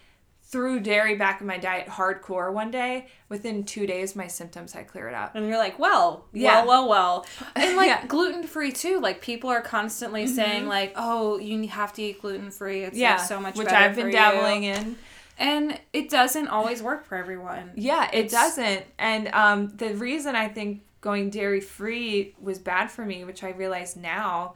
[0.45, 3.07] threw dairy back in my diet hardcore one day.
[3.29, 5.35] Within two days, my symptoms had cleared up.
[5.35, 6.65] and you're like well Yeah.
[6.65, 8.07] well well well and like Yeah.
[8.07, 10.69] gluten free too like people are constantly saying mm-hmm.
[10.71, 13.77] like oh you have to eat gluten free it's yeah, like, so much which better
[13.85, 14.73] I've been for dabbling you.
[14.73, 14.97] in.
[15.39, 18.85] And it doesn't always work for everyone Yeah, it It's- doesn't.
[18.99, 23.51] And um, the reason I think going dairy free was bad for me, which I
[23.51, 24.55] realize now,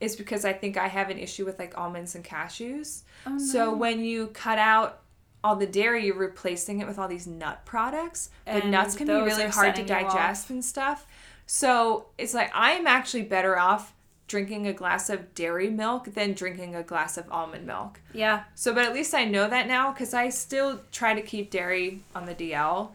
[0.00, 3.02] is because I think I have an issue with like almonds and cashews.
[3.26, 5.00] Oh, So when you cut out
[5.42, 8.30] all the dairy, you're replacing it with all these nut products.
[8.44, 11.06] But And nuts can be really hard to digest and stuff.
[11.46, 13.94] So it's like I'm actually better off
[14.28, 18.00] drinking a glass of dairy milk than drinking a glass of almond milk.
[18.12, 21.50] yeah So, but at least I know that now because I still try to keep
[21.50, 22.90] dairy on the DL.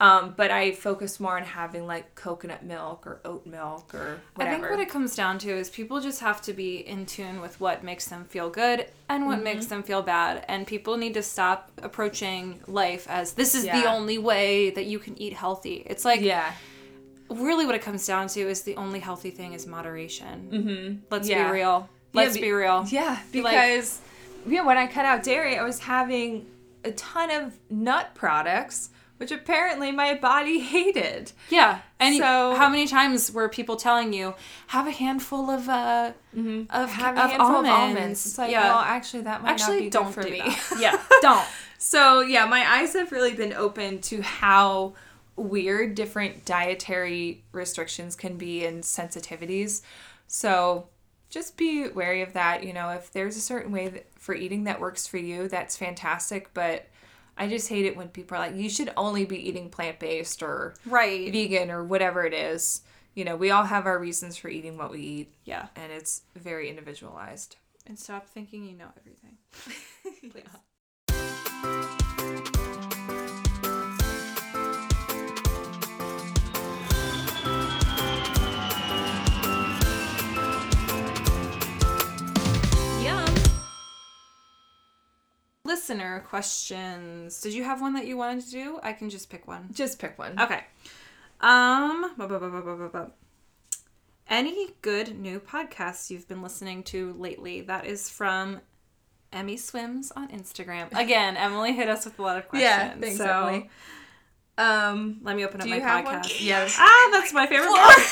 [0.00, 4.56] Um, but I focus more on having like coconut milk or oat milk or whatever.
[4.56, 7.40] I think what it comes down to is people just have to be in tune
[7.40, 9.44] with what makes them feel good and what Mm-hmm.
[9.44, 10.44] makes them feel bad.
[10.48, 14.98] And people need to stop approaching life as this is the only way that you
[14.98, 15.84] can eat healthy.
[15.86, 16.52] It's like yeah.
[17.36, 20.48] Really what it comes down to is the only healthy thing is moderation.
[20.52, 20.96] Mm-hmm.
[21.10, 21.46] Let's Yeah.
[21.48, 21.88] be real.
[22.12, 22.84] Let's be- be real.
[22.88, 24.00] Yeah, Be like- because
[24.46, 26.46] yeah, when I cut out dairy, I was having
[26.84, 31.32] a ton of nut products, which apparently my body hated.
[31.50, 31.80] Yeah.
[31.98, 34.34] And So- how many times were people telling you
[34.68, 36.64] have a handful of uh Mm-hmm.
[36.70, 37.68] Have a of handful almonds?
[37.68, 38.26] of almonds.
[38.26, 38.64] It's like, yeah.
[38.64, 40.38] well, actually, that might not Actually, be don't good for do me.
[40.40, 40.76] that.
[40.80, 41.46] Yeah, don't.
[41.78, 44.94] So yeah, my eyes have really been open to how
[45.36, 49.82] weird different dietary restrictions can be and sensitivities.
[50.26, 50.88] So
[51.30, 52.64] just be wary of that.
[52.64, 55.76] You know, if there's a certain way that, for eating that works for you, that's
[55.76, 56.52] fantastic.
[56.54, 56.86] But
[57.36, 60.42] I just hate it when people are like, you should only be eating plant based
[60.42, 61.32] or Right.
[61.32, 62.82] vegan or whatever it is.
[63.14, 65.68] You know, we all have our reasons for eating what we eat, Yeah.
[65.76, 67.56] and it's very individualized.
[67.86, 69.36] And stop thinking you know everything.
[70.30, 70.44] please.
[71.64, 71.98] Yum.
[85.66, 87.40] Listener questions.
[87.40, 88.78] Did you have one that you wanted to do?
[88.82, 89.70] I can just pick one.
[89.72, 90.38] Just pick one.
[90.38, 90.60] Okay.
[91.40, 92.12] Um.
[92.18, 93.10] bu- bu- bu-
[94.28, 97.62] Any good new podcasts you've been listening to lately?
[97.62, 98.60] That is from
[99.32, 100.92] Emmy Swims on Instagram.
[100.98, 102.70] Again, Emily hit us with a lot of questions.
[102.70, 103.70] Yeah, thanks, so Emily.
[104.58, 106.16] Um, let me open up my you have one?
[106.20, 106.44] podcast.
[106.44, 106.76] Yes.
[106.78, 107.96] Ah, that's my favorite part.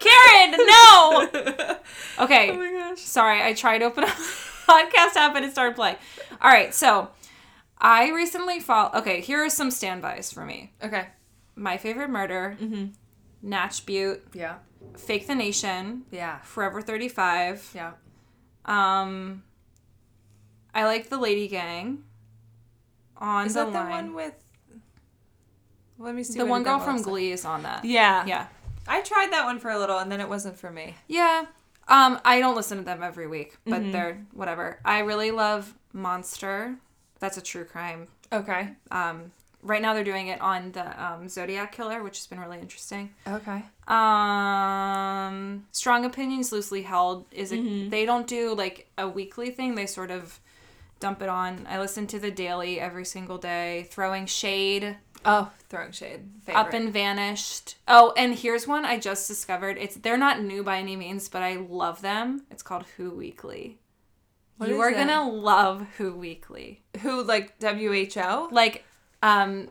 [0.00, 1.76] Karen, no.
[2.18, 2.50] Okay.
[2.50, 2.98] oh my gosh.
[3.00, 4.06] Sorry, I tried to open a
[4.68, 5.96] podcast app and it started playing.
[6.40, 7.10] All right, so
[7.78, 8.90] I recently fall.
[8.94, 10.72] Okay, here are some standbys for me.
[10.82, 11.06] Okay.
[11.56, 12.56] My favorite murder,
[13.42, 14.56] Natch Beaut, Yeah.
[14.96, 16.38] Fake the Nation, Yeah.
[16.40, 17.68] Forever Thirty Five.
[17.74, 17.92] Yeah.
[18.64, 19.42] Um,
[20.74, 22.04] I like the Lady Gang.
[23.18, 24.34] On Is the that the one with?
[25.98, 26.38] Let me see.
[26.38, 27.00] the one girl from.
[27.02, 27.84] Glee is on that.
[27.84, 28.24] Yeah.
[28.26, 28.46] yeah,
[28.88, 30.96] I tried that one for a little, and then it wasn't for me.
[31.06, 31.44] yeah.
[31.88, 33.90] Um, I don't listen to them every week, but Mm-hmm.
[33.92, 34.78] they're whatever.
[34.84, 36.76] I really love Monster.
[37.18, 38.70] That's a true crime Okay.
[38.90, 39.30] um,
[39.62, 43.10] right now they're doing it on the um, Zodiac Killer, which has been really interesting.
[43.28, 43.62] Okay.
[43.86, 47.88] Um, Strong Opinions Loosely Held is a, Mm-hmm.
[47.90, 49.74] they don't do like a weekly thing.
[49.74, 50.40] They sort of
[51.00, 51.66] dump it on.
[51.68, 53.86] I listen to the daily every single day.
[53.90, 56.20] Throwing Shade, Oh, throwing shade.
[56.44, 56.60] Favorite.
[56.60, 57.76] Up and Vanished.
[57.88, 59.76] Oh, and here's one I just discovered.
[59.78, 62.42] It's they're not new by any means, but I love them.
[62.50, 63.78] It's called Who Weekly.
[64.56, 66.82] What you are gonna love Who Weekly.
[67.00, 68.48] who like WHO?
[68.52, 68.84] like
[69.22, 69.68] um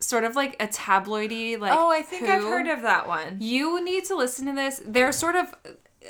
[0.00, 3.38] sort of like a tabloidy like oh, I think I've heard of that one.
[3.40, 5.54] you need to listen to this they're sort of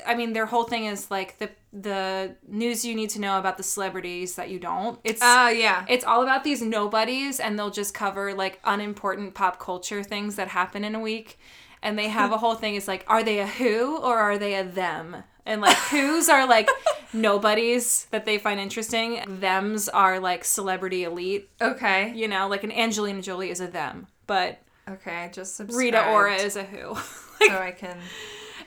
[0.07, 3.57] i mean their whole thing is like the the news you need to know about
[3.57, 5.85] the celebrities that you don't it's Oh yeah.
[5.89, 10.49] it's all about these nobodies and they'll just cover like unimportant pop culture things that
[10.49, 11.39] happen in a week
[11.83, 14.55] and they have a whole thing is like are they a who or are they
[14.55, 16.69] a them and like who's are like
[17.13, 22.13] nobodies that they find interesting thems are like celebrity elite okay.
[22.15, 25.25] you know, like an Angelina Jolie is a them, but Okay.
[25.25, 25.79] I just subscribed.
[25.79, 26.95] Rita Ora is a who.
[27.47, 27.99] so I can.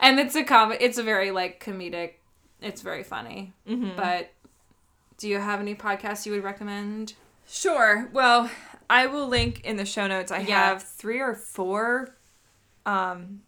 [0.02, 2.14] And it's a com it's a very like comedic
[2.62, 3.54] it's very funny.
[3.68, 3.96] Mm-hmm.
[3.96, 4.32] But
[5.18, 7.14] do you have any podcasts you would recommend?
[7.48, 8.08] Sure.
[8.14, 8.50] Well,
[8.90, 10.32] I will link in the show notes.
[10.32, 10.66] I Yeah.
[10.70, 12.16] have three or four
[12.86, 13.42] um,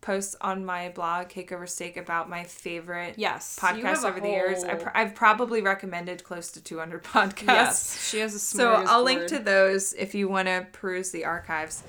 [0.00, 3.58] posts on my blog, Cake Over Steak, about my favorite Yes.
[3.58, 4.64] have podcasts over the years.
[4.64, 7.46] I whole- pr- I've probably recommended close to 200 podcasts.
[7.46, 8.08] yes.
[8.10, 11.82] She has a So I'll link to those if you want to peruse the archives.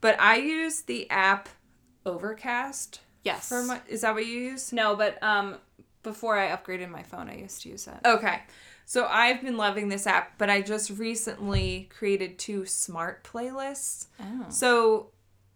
[0.00, 1.48] But I use the app
[2.06, 3.48] Overcast Yes.
[3.48, 3.80] for my.
[3.88, 4.72] Is that what you use?
[4.72, 5.56] no, but um
[6.02, 7.98] before I upgraded my phone, I used to use it.
[8.04, 8.42] Okay.
[8.86, 14.06] So I've been loving this app, but I just recently created two smart playlists.
[14.18, 14.46] Oh.
[14.48, 15.08] So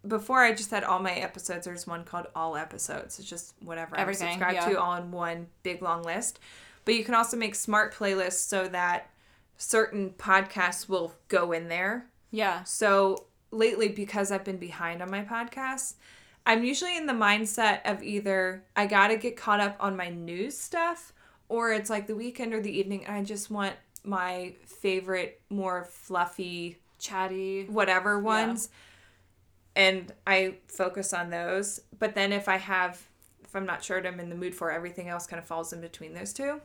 [0.07, 3.17] before I just had all my episodes, there's one called All Episodes.
[3.17, 4.69] It's just whatever Everything, I'm subscribed yeah.
[4.69, 6.39] to all in one big long list.
[6.85, 9.09] But you can also make smart playlists so that
[9.57, 12.05] certain podcasts will go in there.
[12.31, 12.63] Yeah.
[12.65, 15.95] So lately, because I've been behind on my podcasts,
[16.45, 20.57] I'm usually in the mindset of either I gotta get caught up on my news
[20.57, 21.13] stuff,
[21.49, 25.85] or it's like the weekend or the evening, and I just want my favorite, more
[25.85, 27.65] fluffy, Chatty.
[27.65, 28.69] whatever ones.
[29.75, 31.79] And I focus on those.
[31.97, 33.01] But then if I have,
[33.43, 35.73] if I'm not sure what I'm in the mood for, everything else kind of falls
[35.73, 36.61] in between those two.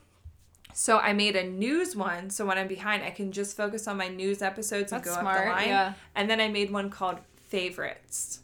[0.74, 2.29] So I made a news one.
[2.31, 5.20] So when I'm behind, I can just focus on my news episodes and That's go
[5.26, 5.68] up the line.
[5.68, 5.95] yeah.
[6.14, 7.18] And then I made one called
[7.49, 8.41] Favorites,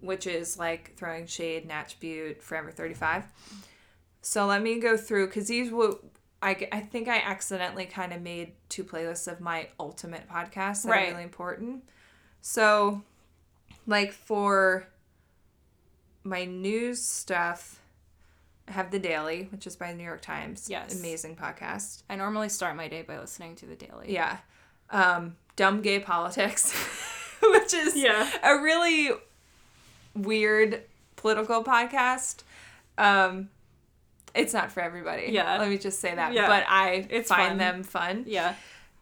[0.00, 3.24] which is like Throwing Shade, Natch Beaut, Forever 35.
[4.22, 6.00] So let me go through because these will.
[6.42, 10.90] I, I think I accidentally kind of made two playlists of my ultimate podcasts that
[10.90, 11.08] Right.
[11.08, 11.84] are really important.
[12.40, 13.02] So,
[13.86, 14.86] like for
[16.24, 17.80] my news stuff,
[18.68, 20.68] I have The Daily, which is by the New York Times.
[20.70, 20.98] Yes.
[20.98, 22.04] Amazing podcast.
[22.08, 24.12] I normally start my day by listening to the daily.
[24.12, 24.38] Yeah.
[24.90, 26.72] Um, Dumb Gay Politics,
[27.42, 28.30] which is Yeah.
[28.42, 29.10] a really
[30.14, 30.82] weird
[31.16, 32.42] political podcast.
[32.98, 33.48] Um,
[34.34, 35.28] it's not for everybody.
[35.30, 35.58] Yeah.
[35.58, 36.32] Let me just say that.
[36.32, 36.46] Yeah.
[36.46, 37.58] But I It's find fun.
[37.58, 38.24] them fun.
[38.26, 38.54] Yeah.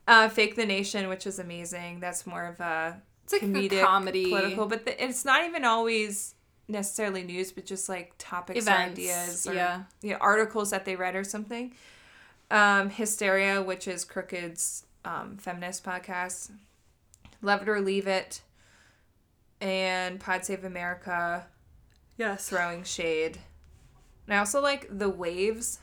[0.07, 2.01] Uh, Fake the Nation, which is amazing.
[2.01, 4.31] That's more of a It's like a comedic, comedy.
[4.31, 6.35] political, but the, it's not even always
[6.67, 9.83] necessarily news, but just like topics or ideas or yeah.
[10.03, 11.75] you know, articles that they read or something.
[12.51, 16.51] Um, Hysteria, which is Crooked's um, feminist podcast.
[17.43, 18.41] Love It or Leave It,
[19.61, 21.47] and Pod Save America,
[22.17, 22.49] Yes.
[22.49, 23.39] Throwing Shade.
[24.27, 25.79] And I also like the Waves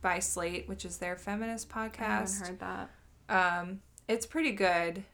[0.00, 2.00] by Slate, which is their feminist podcast.
[2.00, 2.90] I haven't heard that.
[3.28, 5.04] Um, it's pretty good.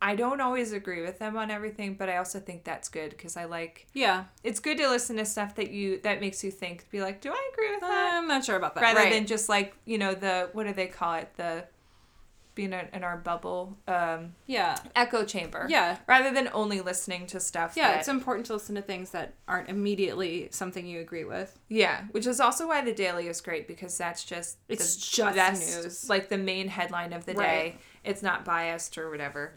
[0.00, 3.36] I don't always agree with them on everything, but I also think that's good because
[3.36, 6.90] I like Yeah, it's good to listen to stuff that you that makes you think.
[6.90, 8.14] Be like, do I agree with that?
[8.14, 8.80] I'm not sure about that.
[8.80, 9.12] Rather right.
[9.12, 11.64] than just like you know the what do they call it the
[12.54, 15.66] being in our bubble um, yeah, echo chamber.
[15.70, 17.74] yeah, Rather than only listening to stuff.
[17.76, 17.92] yeah.
[17.92, 21.58] that- It's important to listen to things that aren't immediately something you agree with.
[21.68, 25.36] Yeah, which is also why the daily is great because that's just It's the just
[25.36, 26.08] best, news.
[26.10, 27.46] like the main headline of the Right.
[27.46, 27.76] day.
[28.04, 29.54] It's not biased or whatever.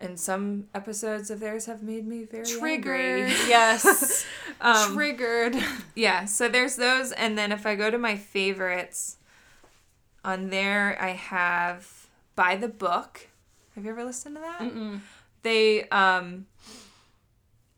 [0.00, 3.00] And some episodes of theirs have made me very Triggered.
[3.30, 3.34] angry.
[3.48, 4.24] Yes.
[4.60, 5.56] Um, Triggered.
[5.94, 9.18] yeah, so there's those, and then if I go to my favorites,
[10.24, 11.97] on there I have
[12.38, 13.26] by the book.
[13.74, 14.60] Have you ever listened to that?
[14.60, 15.00] Mm-mm.
[15.42, 16.46] they um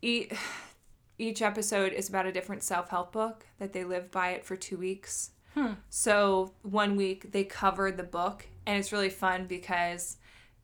[0.03, 0.31] each,
[1.17, 4.77] each episode is about a different self-help book that they live by it for two
[4.77, 5.73] weeks Hmm.
[5.89, 10.15] so one week they cover the book and it's really fun because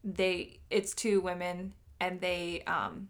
[0.02, 3.10] they it's two women and they um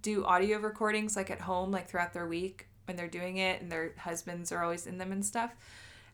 [0.00, 3.70] do audio recordings like at home like throughout their week when they're doing it and
[3.70, 5.54] their husbands are always in them and stuff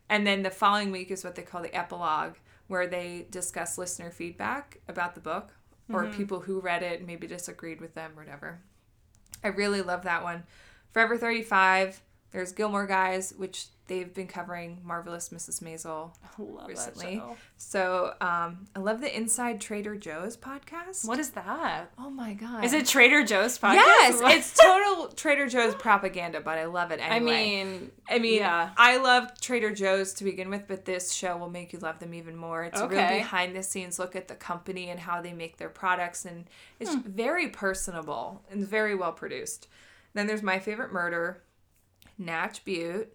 [0.09, 2.33] and then the following week is what they call the epilogue
[2.67, 5.53] where they discuss listener feedback about the book
[5.91, 6.17] or mm-hmm.
[6.17, 8.59] people who read it and maybe disagreed with them or whatever.
[9.43, 10.43] I really love that one.
[10.91, 12.01] Forever 35
[12.35, 16.11] there's gilmore guys which they've been covering marvelous mrs maisel
[16.67, 17.21] recently
[17.57, 21.91] so um, i love the inside trader joe's podcast What is that?
[21.97, 23.75] oh my god Is it Trader Joe's podcast?
[23.75, 27.15] yes it's total trader joe's propaganda but i love it anyway.
[27.15, 28.71] I mean, I mean, Yeah.
[28.77, 32.13] I love Trader Joe's to begin with, but this show will make you love them
[32.13, 32.63] even more.
[32.63, 35.69] It's a real behind the scenes look at the company and how they make their
[35.69, 36.45] products, and
[36.79, 36.99] it's Hmm.
[37.05, 39.67] very personable and very well produced.
[40.13, 41.41] Then there's My Favorite Murder,
[42.17, 43.11] Natch Beaut,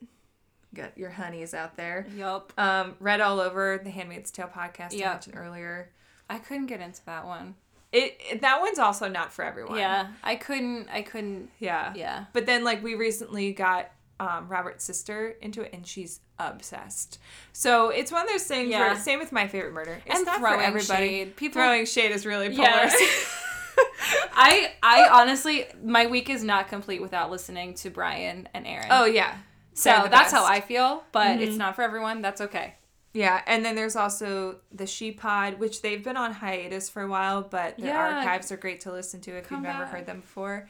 [0.75, 2.07] got your honeys out there.
[2.15, 2.53] yup.
[2.59, 5.11] Um, Read All Over, the Handmaid's Tale podcast I Yeah.
[5.13, 5.91] mentioned earlier.
[6.29, 7.57] I couldn't get into that one.
[7.93, 9.79] It, it- that one's also not for everyone.
[9.79, 10.89] Yeah, I couldn't.
[10.93, 11.51] I couldn't.
[11.59, 12.27] yeah, Yeah.
[12.33, 13.91] But then, like, we recently got
[14.21, 17.19] um, Robert's sister into it, and she's obsessed.
[17.55, 18.81] So it's one of those things Yeah.
[18.93, 19.99] where, same with my favorite murder.
[20.05, 21.09] It's And not throwing for everybody.
[21.09, 21.37] shade.
[21.37, 22.93] People- throwing shade is really Yes.
[22.95, 23.41] polar.
[24.33, 28.87] I I honestly, my week is not complete without listening to Bryan and Erin.
[28.91, 29.37] oh yeah,
[29.75, 30.45] so that's how.
[30.45, 31.05] I feel.
[31.13, 32.23] But it's not for everyone.
[32.23, 32.75] That's okay.
[33.13, 33.43] yeah.
[33.47, 37.43] And then there's also the She Pod, which they've been on hiatus for a while,
[37.43, 38.19] but their Yeah.
[38.19, 40.69] archives are great to listen to if Come you've never heard them before.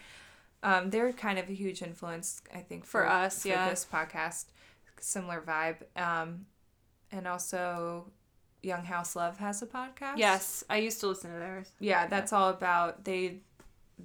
[0.62, 3.70] Um, they're kind of a huge influence, I think, for, For us, for yeah.
[3.70, 4.46] this podcast.
[5.00, 6.44] Similar vibe, um,
[7.11, 8.11] and also
[8.62, 10.16] Young House Love has a podcast.
[10.16, 11.68] Yes, I used to listen to theirs.
[11.78, 13.38] yeah, that's all about they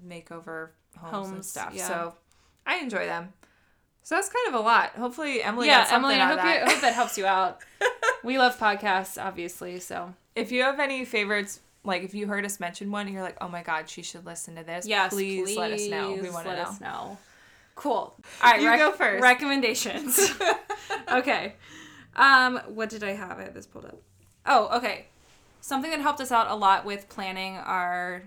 [0.03, 1.73] make over homes, and stuff.
[1.73, 1.87] yeah.
[1.87, 2.13] So
[2.65, 3.33] I enjoy them.
[4.03, 4.91] So that's kind of a lot.
[4.91, 6.67] Hopefully Emily yeah, Emily, I hope of you, that.
[6.67, 7.61] I hope that helps you out.
[8.23, 9.79] we love podcasts, obviously.
[9.79, 13.23] So if you have any favorites, like if you heard us mention one and you're
[13.23, 14.87] like, oh my god, she should listen to this.
[14.87, 16.13] yes, please, let us know.
[16.13, 16.61] We want to know.
[16.61, 17.17] us know.
[17.75, 18.15] Cool.
[18.43, 19.21] All right, You go first.
[19.21, 20.33] Recommendations.
[21.11, 21.55] okay.
[22.15, 23.37] Um, what did I have?
[23.39, 24.01] I had this pulled up.
[24.45, 25.07] Oh, okay.
[25.61, 28.23] Something that helped us out a lot with planning our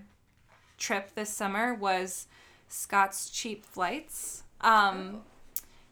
[0.77, 2.27] trip this summer was
[2.67, 4.43] Scott's Cheap Flights.
[4.61, 5.21] Um,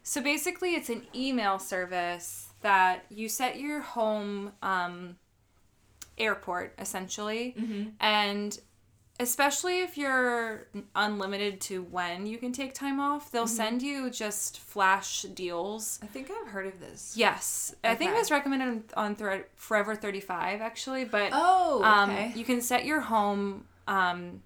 [0.02, 5.16] so basically, it's an email service that you set your home um,
[6.18, 7.54] airport essentially,
[8.00, 8.58] and
[9.20, 14.60] especially if you're unlimited to when you can take time off, they'll send you just
[14.60, 15.98] flash deals.
[16.02, 17.14] I think I've heard of this.
[17.16, 22.10] Yes, I think it was recommended on Thre- Forever Thirty Five actually, but Oh, um,
[22.10, 22.32] okay.
[22.34, 24.42] you can set your home um,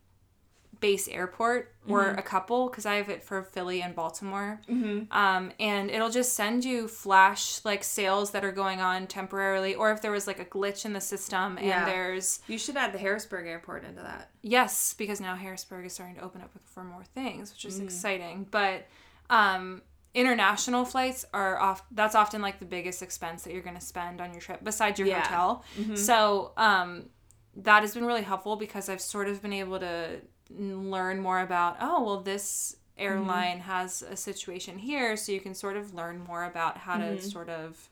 [0.82, 2.18] base airport or Mm-hmm.
[2.18, 4.60] a couple because I have it for Philly and Baltimore.
[4.68, 5.10] Mm-hmm.
[5.10, 9.90] Um, and it'll just send you flash like sales that are going on temporarily, or
[9.92, 11.86] if there was like a glitch in the system and Yeah.
[11.86, 14.30] there's you should add the Harrisburg airport into that.
[14.42, 17.84] yes because now Harrisburg is starting to open up for more things, which is Mm.
[17.84, 18.46] exciting.
[18.50, 18.86] But
[19.30, 19.82] um,
[20.14, 21.82] international flights are off.
[21.90, 24.98] That's often like the biggest expense that you're going to spend on your trip besides
[24.98, 25.22] your Yeah.
[25.22, 25.64] hotel.
[25.96, 27.08] So um,
[27.56, 30.20] that has been really helpful because I've sort of been able to
[30.58, 33.04] learn more about oh well this mm-hmm.
[33.04, 37.04] airline has a situation here so you can sort of learn more about how to
[37.04, 37.28] mm-hmm.
[37.28, 37.88] sort of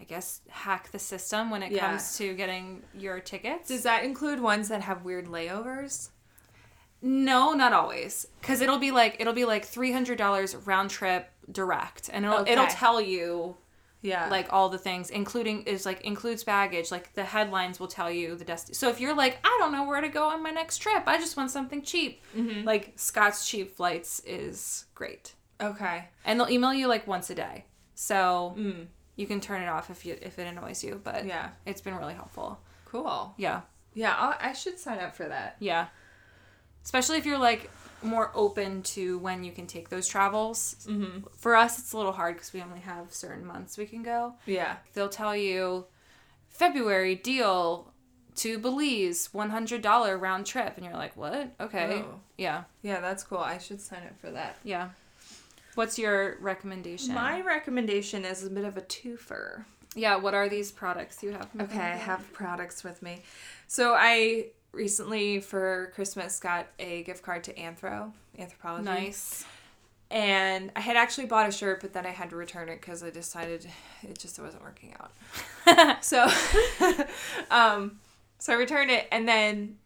[0.00, 1.90] I guess hack the system when it Yeah.
[1.90, 3.68] comes to getting your tickets.
[3.68, 6.08] Does that include ones that have weird layovers?
[7.00, 8.26] No, not always.
[8.42, 13.00] Cuz it'll be like it'll be like $300 round trip direct and it'll it'll tell
[13.00, 13.56] you
[14.02, 14.28] Yeah.
[14.28, 18.34] like all the things including is like includes baggage like the headlines will tell you
[18.34, 20.78] the dest so if you're like i don't know where to go on my next
[20.78, 22.64] trip i just want something cheap Mm-hmm.
[22.66, 26.08] like scott's cheap flights is great okay.
[26.24, 27.64] and they'll email you like once a day
[27.94, 28.86] so Mm.
[29.14, 31.50] You can turn it off if you if it annoys you, but Yeah.
[31.66, 32.58] it's been really helpful.
[32.86, 33.34] Cool.
[33.36, 33.60] Yeah.
[33.92, 35.56] Yeah, I'll, I should sign up for that.
[35.60, 35.88] Yeah.
[36.82, 37.70] Especially if you're like
[38.04, 40.76] more open to when you can take those travels.
[40.88, 41.26] Mm-hmm.
[41.36, 44.34] For us, it's a little hard because we only have certain months we can go.
[44.46, 44.76] Yeah.
[44.94, 45.86] They'll tell you
[46.48, 47.92] February deal
[48.36, 50.74] to Belize, $100 round trip.
[50.76, 51.52] And you're like, what?
[51.60, 52.02] Okay.
[52.06, 52.20] Oh.
[52.38, 52.64] Yeah.
[52.82, 53.38] Yeah, that's cool.
[53.38, 54.56] I should sign up for that.
[54.64, 54.90] Yeah.
[55.74, 57.14] What's your recommendation?
[57.14, 59.64] My recommendation is a bit of a twofer.
[59.94, 61.48] yeah, what are these products you have?
[61.60, 63.22] Okay, I have products with me.
[63.68, 68.84] So I recently for Christmas got a gift card to Anthro, Anthropologie.
[68.84, 69.44] Nice.
[70.10, 73.02] And I had actually bought a shirt, but then I had to return it because
[73.02, 73.66] I decided
[74.02, 76.04] it just wasn't working out.
[76.04, 76.24] so,
[77.50, 77.98] um,
[78.38, 79.78] so I returned it, and then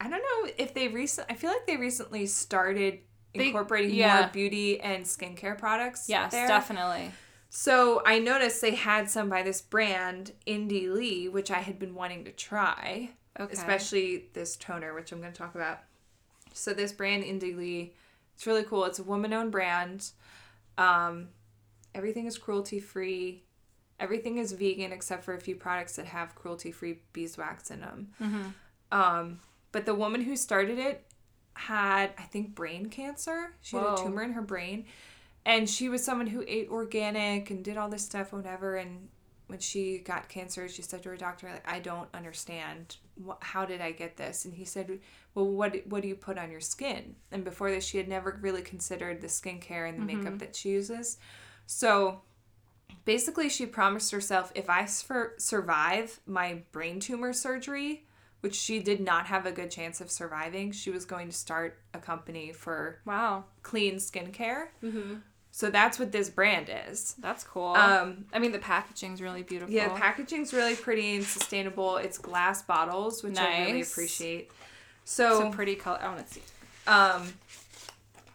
[0.00, 1.26] I don't know if they recent.
[1.30, 3.00] I feel like they recently started
[3.34, 4.20] They- incorporating yeah.
[4.20, 6.08] more beauty and skincare products.
[6.08, 6.48] Yes, there.
[6.48, 7.10] definitely.
[7.56, 11.94] So I noticed they had some by this brand, Indie Lee, which I had been
[11.94, 13.52] wanting to try, Okay.
[13.52, 15.78] especially this toner, which I'm going to talk about.
[16.52, 17.92] So this brand, Indie Lee,
[18.34, 18.84] it's really cool.
[18.86, 20.10] It's a woman-owned brand.
[20.78, 21.28] Um,
[21.94, 23.44] everything is cruelty-free.
[24.00, 28.54] Everything is vegan except for a few products that have cruelty-free beeswax in them.
[28.90, 29.38] Um,
[29.70, 31.06] but the woman who started it
[31.54, 33.54] had, I think, brain cancer.
[33.62, 34.86] She had a tumor in her brain.
[35.46, 38.76] And she was someone who ate organic and did all this stuff, whatever.
[38.76, 39.08] And
[39.46, 42.96] when she got cancer, she said to her doctor, like, I don't understand.
[43.40, 44.46] How did I get this?
[44.46, 45.00] And he said,
[45.34, 47.16] well, what, what do you put on your skin?
[47.30, 50.38] And before this, she had never really considered the skincare and the makeup mm-hmm.
[50.38, 51.18] that she uses.
[51.66, 52.22] So
[53.04, 58.06] basically, she promised herself, if I sur- survive my brain tumor surgery,
[58.40, 61.78] which she did not have a good chance of surviving, she was going to start
[61.92, 63.44] a company for Wow.
[63.62, 64.68] clean skincare.
[64.82, 65.14] Mm-hmm.
[65.56, 67.14] So that's what this brand is.
[67.20, 67.74] That's cool.
[67.76, 69.72] Um, I mean, the packaging's really beautiful.
[69.72, 71.96] yeah, the packaging's really pretty and sustainable.
[71.98, 73.92] It's glass bottles, which I really Nice.
[73.92, 74.50] appreciate.
[75.02, 76.00] It's So, a pretty color.
[76.02, 76.42] I want to see.
[76.88, 77.34] um,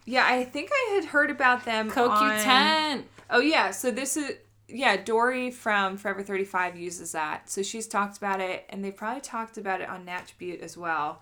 [0.06, 1.88] yeah, I think I had heard about them.
[1.90, 3.04] on- CoQ10.
[3.30, 4.38] Oh yeah, so this is
[4.70, 7.50] yeah, Doree from Forever 35 uses that.
[7.50, 10.78] So she's talked about it and they probably talked about it on Natch Beaut as
[10.78, 11.22] well.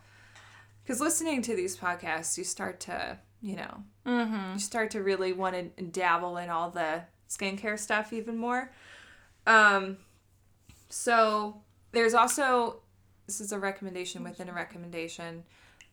[0.86, 5.56] Cuz listening to these podcasts, you start to, you know, you start to really want
[5.78, 8.72] to dabble in all the skincare stuff even more.
[9.46, 9.98] Um
[10.90, 11.62] so
[11.92, 12.78] there's also
[13.26, 15.44] this is a recommendation within a recommendation.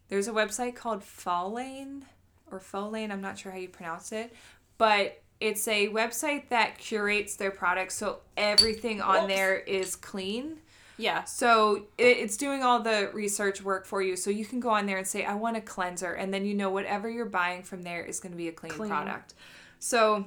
[0.08, 2.02] There's a website called Fallane
[2.50, 4.32] or Folane, I'm not sure how you pronounce it,
[4.78, 9.34] but it's a website that curates their products so everything on Whoops.
[9.34, 10.58] there is clean.
[10.96, 11.24] Yeah.
[11.24, 14.16] So it, it's doing all the research work for you.
[14.16, 16.12] So you can go on there and say, I want a cleanser.
[16.12, 18.72] And then you know whatever you're buying from there is going to be a clean,
[18.72, 18.90] Clean.
[18.90, 19.34] product.
[19.78, 20.24] So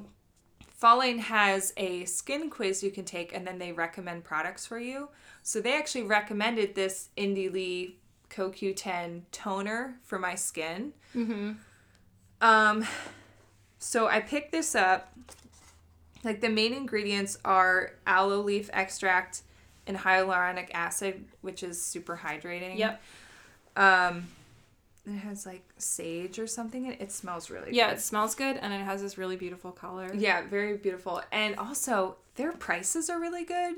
[0.82, 5.10] Follain has a skin quiz you can take and then they recommend products for you.
[5.42, 7.98] So they actually recommended this Indie Lee
[8.30, 10.94] CoQ10 toner for my skin.
[11.16, 11.54] Mm-hmm.
[12.42, 12.86] Um,
[13.80, 15.14] so I picked this up.
[16.24, 19.44] Like the main ingredients are aloe leaf extract
[19.88, 22.78] and hyaluronic acid, which is super hydrating.
[22.78, 23.02] Yep.
[23.76, 24.28] Um,
[25.06, 26.86] it has like sage or something.
[26.86, 27.98] in It It smells really Yeah, good.
[27.98, 30.10] it smells good and it has this really beautiful color.
[30.14, 31.22] Yeah, very beautiful.
[31.32, 33.76] And also, their prices are really good.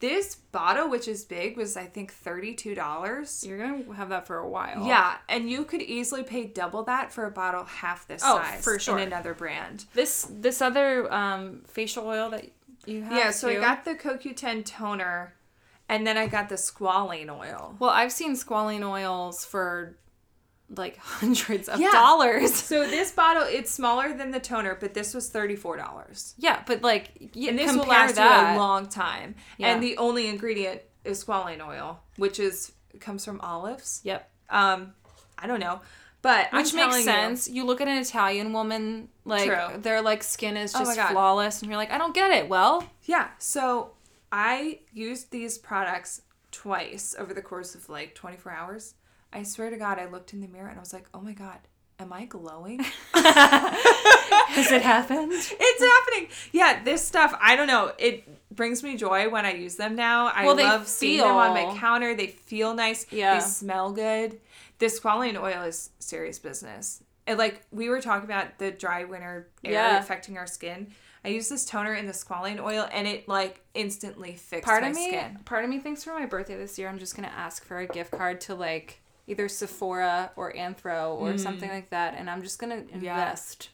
[0.00, 3.44] This bottle, which is big, was I think thirty-two dollars.
[3.44, 4.86] You're going to have that for a while.
[4.86, 8.62] Yeah, and you could easily pay double that for a bottle half this Oh, size
[8.62, 8.96] for sure.
[8.98, 9.86] in another brand.
[9.94, 12.44] This this other um, facial oil that
[12.86, 13.12] you have.
[13.12, 15.34] Yeah, so I got the CoQ10 toner,
[15.88, 17.74] and then I got the squalane oil.
[17.78, 19.96] Well, I've seen squalene oils for
[20.76, 21.90] like hundreds of Yeah.
[21.92, 22.54] dollars.
[22.54, 26.34] So this bottle, it's smaller than the toner, but this was thirty-four dollars.
[26.38, 28.52] Yeah, but like y- And this will last that.
[28.52, 29.34] you a long time.
[29.56, 29.68] Yeah.
[29.72, 34.00] And the only ingredient is squalane oil, which is comes from olives.
[34.04, 34.30] Yep.
[34.50, 34.92] Um,
[35.38, 35.80] I don't know,
[36.20, 37.48] but I'm Which makes telling you- sense.
[37.48, 37.64] You.
[37.64, 39.78] look at an Italian woman, like True.
[39.80, 41.12] their like skin is Oh just God.
[41.12, 42.48] flawless, and you're like, I don't get it.
[42.48, 43.28] Well, Yeah.
[43.38, 43.92] So
[44.30, 48.94] I used these products twice over the course of like 24 hours.
[49.32, 51.32] I swear to God, I looked in the mirror and I was like, oh my
[51.32, 51.58] God,
[51.98, 52.80] am I glowing?
[53.12, 55.32] has it happened?
[55.32, 56.28] it's happening.
[56.52, 57.92] Yeah, this stuff, I don't know.
[57.98, 60.28] It brings me joy when I use them now.
[60.28, 62.14] I Well, they love seeing them on my counter.
[62.14, 63.06] They feel nice.
[63.10, 63.34] Yeah.
[63.34, 64.40] They smell good.
[64.78, 67.02] This squalane oil is serious business.
[67.26, 69.98] And like we were talking about the dry winter air Yeah.
[69.98, 70.92] affecting our skin.
[71.28, 74.88] I use this toner in the squalane oil and it like instantly fixed Part my
[74.88, 75.38] of me, skin.
[75.44, 77.86] part of me thinks for my birthday this year, I'm just gonna ask for a
[77.86, 82.58] gift card to like either Sephora or Anthro or something like that, and I'm just
[82.58, 83.68] gonna invest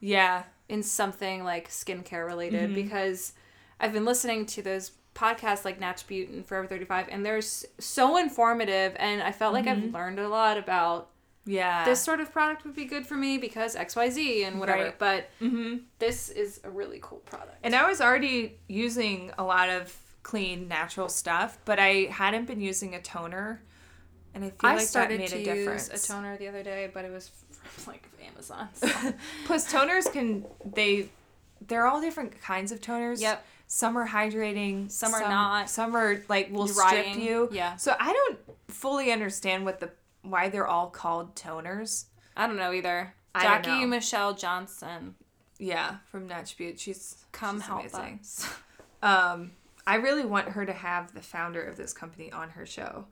[0.00, 0.44] Yeah.
[0.68, 2.74] in something like skincare related Mm-hmm.
[2.74, 3.32] because
[3.80, 8.16] I've been listening to those podcasts like Natch Beaut and Forever 35, and they're so
[8.18, 8.94] informative.
[9.00, 11.08] And I felt like I've learned a lot about
[11.48, 11.84] Yeah.
[11.84, 14.84] this sort of product would be good for me because XYZ and whatever.
[14.84, 14.98] Right.
[14.98, 15.78] But Mm-hmm.
[15.98, 17.56] this is a really cool product.
[17.62, 22.60] And I was already using a lot of clean, natural stuff, but I hadn't been
[22.60, 23.62] using a toner.
[24.34, 26.62] And I feel I like that started made to a use a toner the other
[26.62, 27.30] day, but it was
[27.62, 28.68] from like Amazon.
[28.74, 28.88] so-
[29.46, 31.08] Plus, toners can they
[31.66, 33.20] they're all different kinds of toners.
[33.20, 33.44] Yep.
[33.66, 34.90] Some are hydrating.
[34.90, 35.68] Some are not.
[35.68, 37.12] Some are like will Drying.
[37.14, 37.48] strip you.
[37.52, 37.76] Yeah.
[37.76, 38.38] So I don't
[38.68, 39.90] fully understand what the
[40.30, 42.06] why they're all called toners.
[42.36, 43.14] I don't know either.
[43.38, 43.86] Jackie know.
[43.86, 45.14] Michelle Johnson,
[45.58, 46.78] Yeah, from Natch Beaut.
[46.80, 48.18] She's come she's help amazing.
[48.20, 48.48] us.
[49.00, 49.52] Um,
[49.86, 53.04] I really want her to have the founder of this company on her show.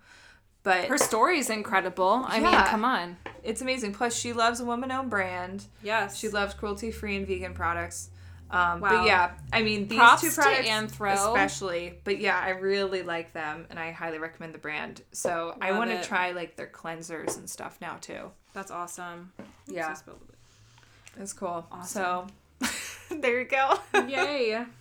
[0.64, 2.24] But Her story is incredible.
[2.26, 3.16] I mean, come on.
[3.44, 3.92] it's amazing.
[3.94, 5.66] Plus, she loves a woman-owned brand.
[5.84, 6.16] Yes.
[6.18, 8.10] She loves cruelty-free and vegan products.
[8.50, 8.90] Um, Wow.
[8.90, 11.98] But yeah, I mean these Props two products especially.
[12.04, 15.02] But yeah, I really like them, and I highly recommend the brand.
[15.12, 18.30] So I want to try like their cleansers and stuff now too.
[18.52, 19.32] That's awesome.
[19.66, 19.90] Yeah.
[19.90, 21.22] Oops, I spilled a bit.
[21.22, 21.66] It's cool.
[21.72, 22.28] Awesome.
[22.60, 23.78] So there you go.
[24.06, 24.64] Yay.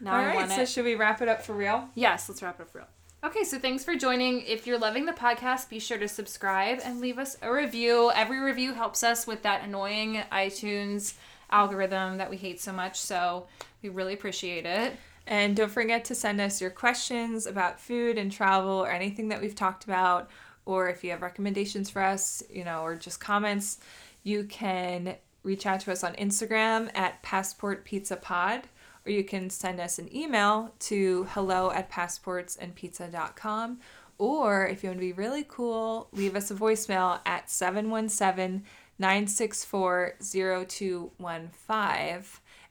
[0.00, 1.88] Now All I right, so should we wrap it up for real?
[1.96, 2.86] Yes, let's wrap it up for real.
[3.24, 4.42] Okay, so thanks for joining.
[4.42, 8.12] If you're loving the podcast, be sure to subscribe and leave us a review.
[8.14, 11.14] Every review helps us with that annoying iTunes
[11.50, 13.00] algorithm that we hate so much.
[13.00, 13.46] So
[13.82, 14.94] we really appreciate it.
[15.26, 19.40] And don't forget to send us your questions about food and travel or anything that
[19.40, 20.30] we've talked about,
[20.64, 23.78] or if you have recommendations for us, you know, or just comments,
[24.22, 28.62] you can reach out to us on Instagram at Passport Pizza Pod,
[29.04, 33.80] or you can send us an email to hello at passportsandpizza.com.
[34.18, 38.64] Or if you want to be really cool, leave us a voicemail at 717
[38.98, 42.24] 964 0215.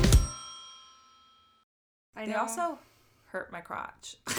[2.17, 2.39] I They know.
[2.39, 2.79] also
[3.27, 4.17] hurt my crotch.
[4.27, 4.37] Wait,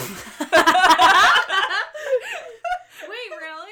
[3.38, 3.70] really?